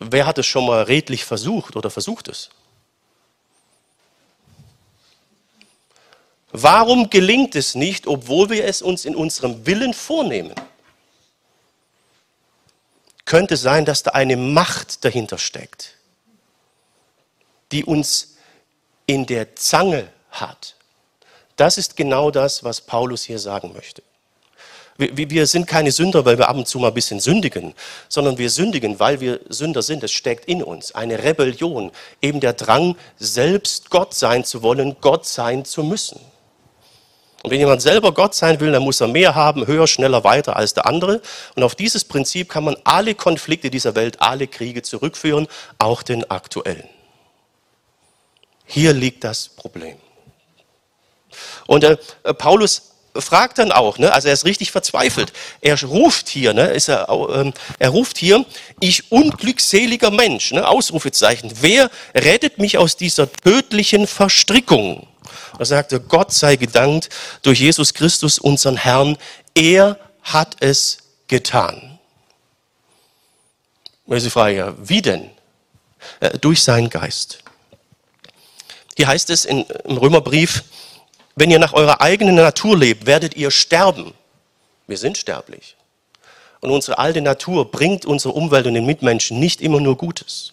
Wer 0.00 0.26
hat 0.26 0.38
es 0.38 0.46
schon 0.46 0.66
mal 0.66 0.82
redlich 0.82 1.24
versucht 1.24 1.76
oder 1.76 1.88
versucht 1.88 2.26
es? 2.26 2.50
Warum 6.50 7.08
gelingt 7.08 7.54
es 7.54 7.76
nicht, 7.76 8.08
obwohl 8.08 8.50
wir 8.50 8.64
es 8.64 8.82
uns 8.82 9.04
in 9.04 9.14
unserem 9.14 9.66
Willen 9.66 9.94
vornehmen? 9.94 10.56
Könnte 13.24 13.56
sein, 13.56 13.84
dass 13.84 14.02
da 14.02 14.10
eine 14.10 14.36
Macht 14.36 15.04
dahinter 15.04 15.38
steckt, 15.38 15.94
die 17.70 17.84
uns 17.84 18.32
in 19.06 19.26
der 19.26 19.54
Zange 19.56 20.08
hat. 20.30 20.74
Das 21.56 21.78
ist 21.78 21.96
genau 21.96 22.30
das, 22.30 22.64
was 22.64 22.80
Paulus 22.80 23.24
hier 23.24 23.38
sagen 23.38 23.72
möchte. 23.72 24.02
Wir, 24.98 25.46
sind 25.46 25.66
keine 25.66 25.92
Sünder, 25.92 26.24
weil 26.24 26.38
wir 26.38 26.48
ab 26.48 26.56
und 26.56 26.66
zu 26.66 26.78
mal 26.78 26.88
ein 26.88 26.94
bisschen 26.94 27.20
sündigen, 27.20 27.74
sondern 28.08 28.38
wir 28.38 28.48
sündigen, 28.48 28.98
weil 28.98 29.20
wir 29.20 29.40
Sünder 29.50 29.82
sind. 29.82 30.02
Es 30.02 30.12
steckt 30.12 30.46
in 30.46 30.62
uns 30.62 30.94
eine 30.94 31.22
Rebellion, 31.22 31.92
eben 32.22 32.40
der 32.40 32.54
Drang, 32.54 32.96
selbst 33.18 33.90
Gott 33.90 34.14
sein 34.14 34.44
zu 34.44 34.62
wollen, 34.62 34.96
Gott 35.02 35.26
sein 35.26 35.66
zu 35.66 35.84
müssen. 35.84 36.18
Und 37.42 37.50
wenn 37.50 37.58
jemand 37.58 37.82
selber 37.82 38.12
Gott 38.12 38.34
sein 38.34 38.58
will, 38.58 38.72
dann 38.72 38.82
muss 38.82 39.02
er 39.02 39.08
mehr 39.08 39.34
haben, 39.34 39.66
höher, 39.66 39.86
schneller, 39.86 40.24
weiter 40.24 40.56
als 40.56 40.72
der 40.72 40.86
andere. 40.86 41.20
Und 41.54 41.62
auf 41.62 41.74
dieses 41.74 42.04
Prinzip 42.04 42.48
kann 42.48 42.64
man 42.64 42.76
alle 42.84 43.14
Konflikte 43.14 43.70
dieser 43.70 43.94
Welt, 43.94 44.22
alle 44.22 44.46
Kriege 44.46 44.80
zurückführen, 44.80 45.46
auch 45.78 46.02
den 46.02 46.28
aktuellen. 46.30 46.88
Hier 48.66 48.92
liegt 48.92 49.24
das 49.24 49.48
Problem. 49.48 49.96
Und 51.66 51.84
äh, 51.84 51.96
Paulus 52.36 52.92
fragt 53.20 53.58
dann 53.58 53.72
auch, 53.72 53.98
ne, 53.98 54.12
also 54.12 54.28
er 54.28 54.34
ist 54.34 54.44
richtig 54.44 54.70
verzweifelt. 54.70 55.32
Er 55.60 55.80
ruft 55.82 56.28
hier, 56.28 56.52
ne, 56.52 56.72
er, 56.74 57.08
äh, 57.08 57.52
er 57.78 57.88
ruft 57.90 58.18
hier, 58.18 58.44
ich 58.80 59.10
unglückseliger 59.10 60.10
Mensch, 60.10 60.52
ne, 60.52 60.66
Ausrufezeichen, 60.66 61.52
wer 61.60 61.90
rettet 62.14 62.58
mich 62.58 62.78
aus 62.78 62.96
dieser 62.96 63.30
tödlichen 63.30 64.06
Verstrickung? 64.06 65.06
Er 65.58 65.64
sagte, 65.64 66.00
Gott 66.00 66.32
sei 66.32 66.56
gedankt 66.56 67.08
durch 67.42 67.60
Jesus 67.60 67.94
Christus, 67.94 68.38
unseren 68.38 68.76
Herrn, 68.76 69.16
er 69.54 69.98
hat 70.22 70.56
es 70.60 70.98
getan. 71.28 71.98
Und 74.04 74.16
ist 74.16 74.26
die 74.26 74.30
Frage, 74.30 74.74
wie 74.78 75.02
denn? 75.02 75.30
Äh, 76.20 76.38
durch 76.38 76.62
seinen 76.62 76.90
Geist. 76.90 77.38
Hier 78.96 79.06
heißt 79.06 79.30
es 79.30 79.44
in, 79.44 79.64
im 79.84 79.98
Römerbrief, 79.98 80.64
wenn 81.36 81.50
ihr 81.50 81.58
nach 81.58 81.74
eurer 81.74 82.00
eigenen 82.00 82.34
Natur 82.34 82.76
lebt, 82.78 83.06
werdet 83.06 83.36
ihr 83.36 83.50
sterben. 83.50 84.14
Wir 84.86 84.96
sind 84.96 85.18
sterblich. 85.18 85.76
Und 86.60 86.70
unsere 86.70 86.98
alte 86.98 87.20
Natur 87.20 87.70
bringt 87.70 88.06
unserer 88.06 88.34
Umwelt 88.34 88.66
und 88.66 88.74
den 88.74 88.86
Mitmenschen 88.86 89.38
nicht 89.38 89.60
immer 89.60 89.80
nur 89.80 89.96
Gutes. 89.96 90.52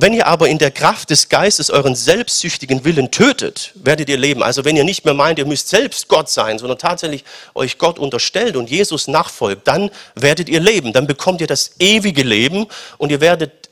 Wenn 0.00 0.12
ihr 0.12 0.28
aber 0.28 0.48
in 0.48 0.58
der 0.58 0.70
Kraft 0.70 1.10
des 1.10 1.28
Geistes 1.28 1.70
euren 1.70 1.96
selbstsüchtigen 1.96 2.84
Willen 2.84 3.10
tötet, 3.10 3.72
werdet 3.74 4.08
ihr 4.08 4.16
leben. 4.16 4.44
Also 4.44 4.64
wenn 4.64 4.76
ihr 4.76 4.84
nicht 4.84 5.04
mehr 5.04 5.14
meint, 5.14 5.40
ihr 5.40 5.44
müsst 5.44 5.68
selbst 5.68 6.06
Gott 6.06 6.30
sein, 6.30 6.60
sondern 6.60 6.78
tatsächlich 6.78 7.24
euch 7.54 7.78
Gott 7.78 7.98
unterstellt 7.98 8.54
und 8.54 8.70
Jesus 8.70 9.08
nachfolgt, 9.08 9.66
dann 9.66 9.90
werdet 10.14 10.48
ihr 10.48 10.60
leben. 10.60 10.92
Dann 10.92 11.08
bekommt 11.08 11.40
ihr 11.40 11.48
das 11.48 11.72
ewige 11.80 12.22
Leben 12.22 12.66
und 12.98 13.10
ihr 13.10 13.20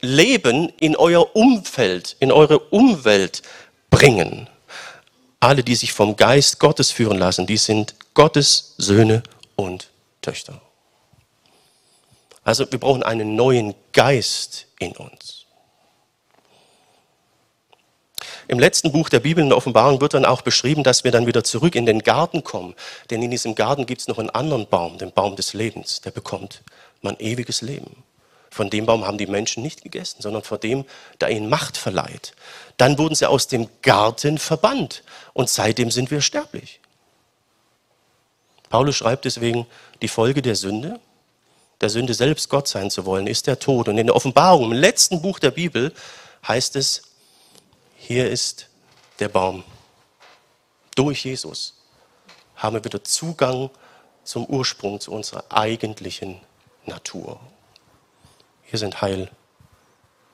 Leben 0.01 0.73
in 0.81 0.97
euer 0.97 1.35
Umfeld, 1.35 2.17
in 2.21 2.33
eure 2.33 2.59
Umwelt 2.59 3.43
bringen. 3.91 4.49
Alle, 5.41 5.63
die 5.63 5.75
sich 5.75 5.93
vom 5.93 6.17
Geist 6.17 6.59
Gottes 6.59 6.91
führen 6.91 7.19
lassen, 7.19 7.47
die 7.47 7.57
sind 7.57 7.95
Gottes 8.15 8.75
Söhne 8.79 9.23
und 9.55 9.91
Töchter. 10.23 10.61
Also 12.43 12.71
wir 12.71 12.79
brauchen 12.79 13.03
einen 13.03 13.37
neuen 13.37 13.75
Geist 13.93 14.67
in 14.79 14.93
uns. 14.93 15.47
Im 18.49 18.61
letzten 18.61 18.93
Buch 18.93 19.09
der 19.09 19.21
Bibel 19.21 19.43
in 19.43 19.49
der 19.49 19.59
Offenbarung 19.59 20.01
wird 20.01 20.15
dann 20.15 20.25
auch 20.25 20.43
beschrieben, 20.43 20.85
dass 20.85 21.03
wir 21.03 21.11
dann 21.11 21.27
wieder 21.27 21.43
zurück 21.43 21.75
in 21.75 21.87
den 21.87 22.01
Garten 22.01 22.45
kommen. 22.45 22.75
Denn 23.11 23.21
in 23.21 23.31
diesem 23.31 23.57
Garten 23.57 23.87
gibt 23.87 24.03
es 24.03 24.09
noch 24.09 24.19
einen 24.19 24.31
anderen 24.31 24.69
Baum, 24.69 24.99
den 24.99 25.11
Baum 25.11 25.35
des 25.35 25.53
Lebens. 25.53 26.01
Der 26.03 26.13
bekommt 26.13 26.63
man 27.03 27.17
ewiges 27.19 27.61
Leben. 27.63 28.05
Von 28.57 28.71
dem 28.71 28.87
Baum 28.87 29.07
haben 29.07 29.19
die 29.19 29.27
Menschen 29.27 29.63
nicht 29.63 29.83
gegessen, 29.83 30.23
sondern 30.23 30.43
von 30.43 30.59
dem, 30.59 30.87
der 31.21 31.29
ihnen 31.29 31.51
Macht 31.51 31.77
verleiht. 31.77 32.33
Dann 32.79 32.97
wurden 32.97 33.15
sie 33.15 33.29
aus 33.29 33.49
dem 33.49 33.69
Garten 33.83 34.39
verbannt 34.39 35.03
und 35.35 35.51
seitdem 35.51 35.91
sind 35.91 36.11
wir 36.11 36.23
sterblich. 36.23 36.81
Paulus 38.71 38.97
schreibt 38.97 39.27
deswegen, 39.27 39.67
die 40.01 40.09
Folge 40.09 40.41
der 40.41 40.57
Sünde, 40.57 40.99
der 41.83 41.91
Sünde 41.91 42.15
selbst 42.15 42.49
Gott 42.49 42.67
sein 42.67 42.91
zu 42.91 43.05
wollen, 43.05 43.27
ist 43.27 43.47
der 43.47 43.59
Tod. 43.59 43.89
Und 43.89 43.99
in 43.99 44.07
der 44.07 44.17
Offenbarung, 44.17 44.73
im 44.73 44.73
letzten 44.73 45.21
Buch 45.21 45.39
der 45.39 45.51
Bibel, 45.51 45.93
heißt 46.49 46.77
es, 46.77 47.03
hier 47.99 48.31
ist 48.31 48.71
der 49.19 49.29
Baum. 49.29 49.65
Durch 50.95 51.27
Jesus 51.27 51.75
haben 52.55 52.75
wir 52.75 52.85
wieder 52.87 53.05
Zugang 53.05 53.69
zum 54.25 54.47
Ursprung, 54.47 54.99
zu 54.99 55.13
unserer 55.13 55.45
eigentlichen 55.51 56.41
Natur. 56.87 57.39
Hier 58.67 58.79
sind 58.81 59.01
Heil, 59.01 59.31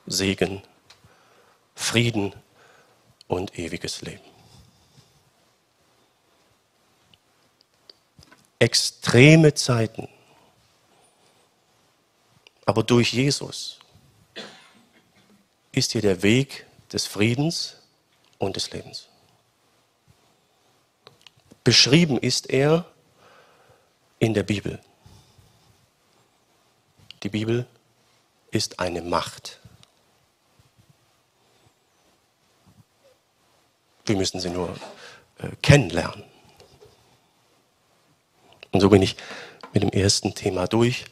Segen, 0.07 0.61
Frieden 1.75 2.33
und 3.27 3.57
ewiges 3.57 4.01
Leben. 4.01 4.23
Extreme 8.57 9.53
Zeiten, 9.53 10.07
aber 12.65 12.83
durch 12.83 13.13
Jesus 13.13 13.79
ist 15.71 15.91
hier 15.91 16.01
der 16.01 16.23
Weg 16.23 16.65
des 16.91 17.05
Friedens 17.05 17.77
und 18.39 18.55
des 18.55 18.71
Lebens. 18.71 19.09
Beschrieben 21.63 22.17
ist 22.17 22.49
er 22.49 22.85
in 24.19 24.33
der 24.33 24.43
Bibel. 24.43 24.79
Die 27.23 27.29
Bibel 27.29 27.67
ist 28.53 28.79
eine 28.79 29.01
Macht. 29.01 29.59
Wir 34.05 34.15
müssen 34.15 34.39
sie 34.39 34.49
nur 34.49 34.69
äh, 35.39 35.49
kennenlernen. 35.61 36.23
Und 38.71 38.79
so 38.81 38.89
bin 38.89 39.01
ich 39.01 39.15
mit 39.73 39.83
dem 39.83 39.91
ersten 39.91 40.35
Thema 40.35 40.67
durch. 40.67 41.05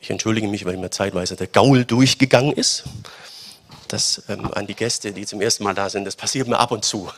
Ich 0.00 0.10
entschuldige 0.10 0.48
mich, 0.48 0.64
weil 0.64 0.76
mir 0.76 0.90
zeitweise 0.90 1.36
der 1.36 1.46
Gaul 1.46 1.84
durchgegangen 1.84 2.52
ist 2.52 2.84
das 3.92 4.22
ähm, 4.28 4.52
an 4.52 4.66
die 4.66 4.74
Gäste, 4.74 5.12
die 5.12 5.26
zum 5.26 5.40
ersten 5.40 5.64
Mal 5.64 5.74
da 5.74 5.90
sind, 5.90 6.04
das 6.04 6.16
passiert 6.16 6.48
mir 6.48 6.58
ab 6.58 6.72
und 6.72 6.84
zu. 6.84 7.10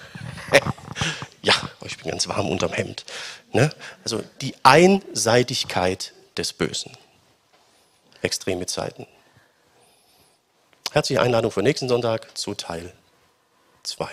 ja, 1.43 1.55
ich 1.85 1.97
bin 1.99 2.11
ganz 2.11 2.27
warm 2.29 2.49
unterm 2.49 2.73
Hemd. 2.73 3.05
Ne? 3.53 3.71
Also 4.03 4.23
die 4.41 4.55
Einseitigkeit 4.63 6.13
des 6.37 6.53
Bösen. 6.53 6.93
Extreme 8.23 8.67
Zeiten. 8.67 9.07
Herzliche 10.95 11.21
Einladung 11.21 11.51
für 11.51 11.61
nächsten 11.61 11.89
Sonntag 11.89 12.39
zu 12.39 12.55
Teil 12.55 12.93
2. 13.83 14.07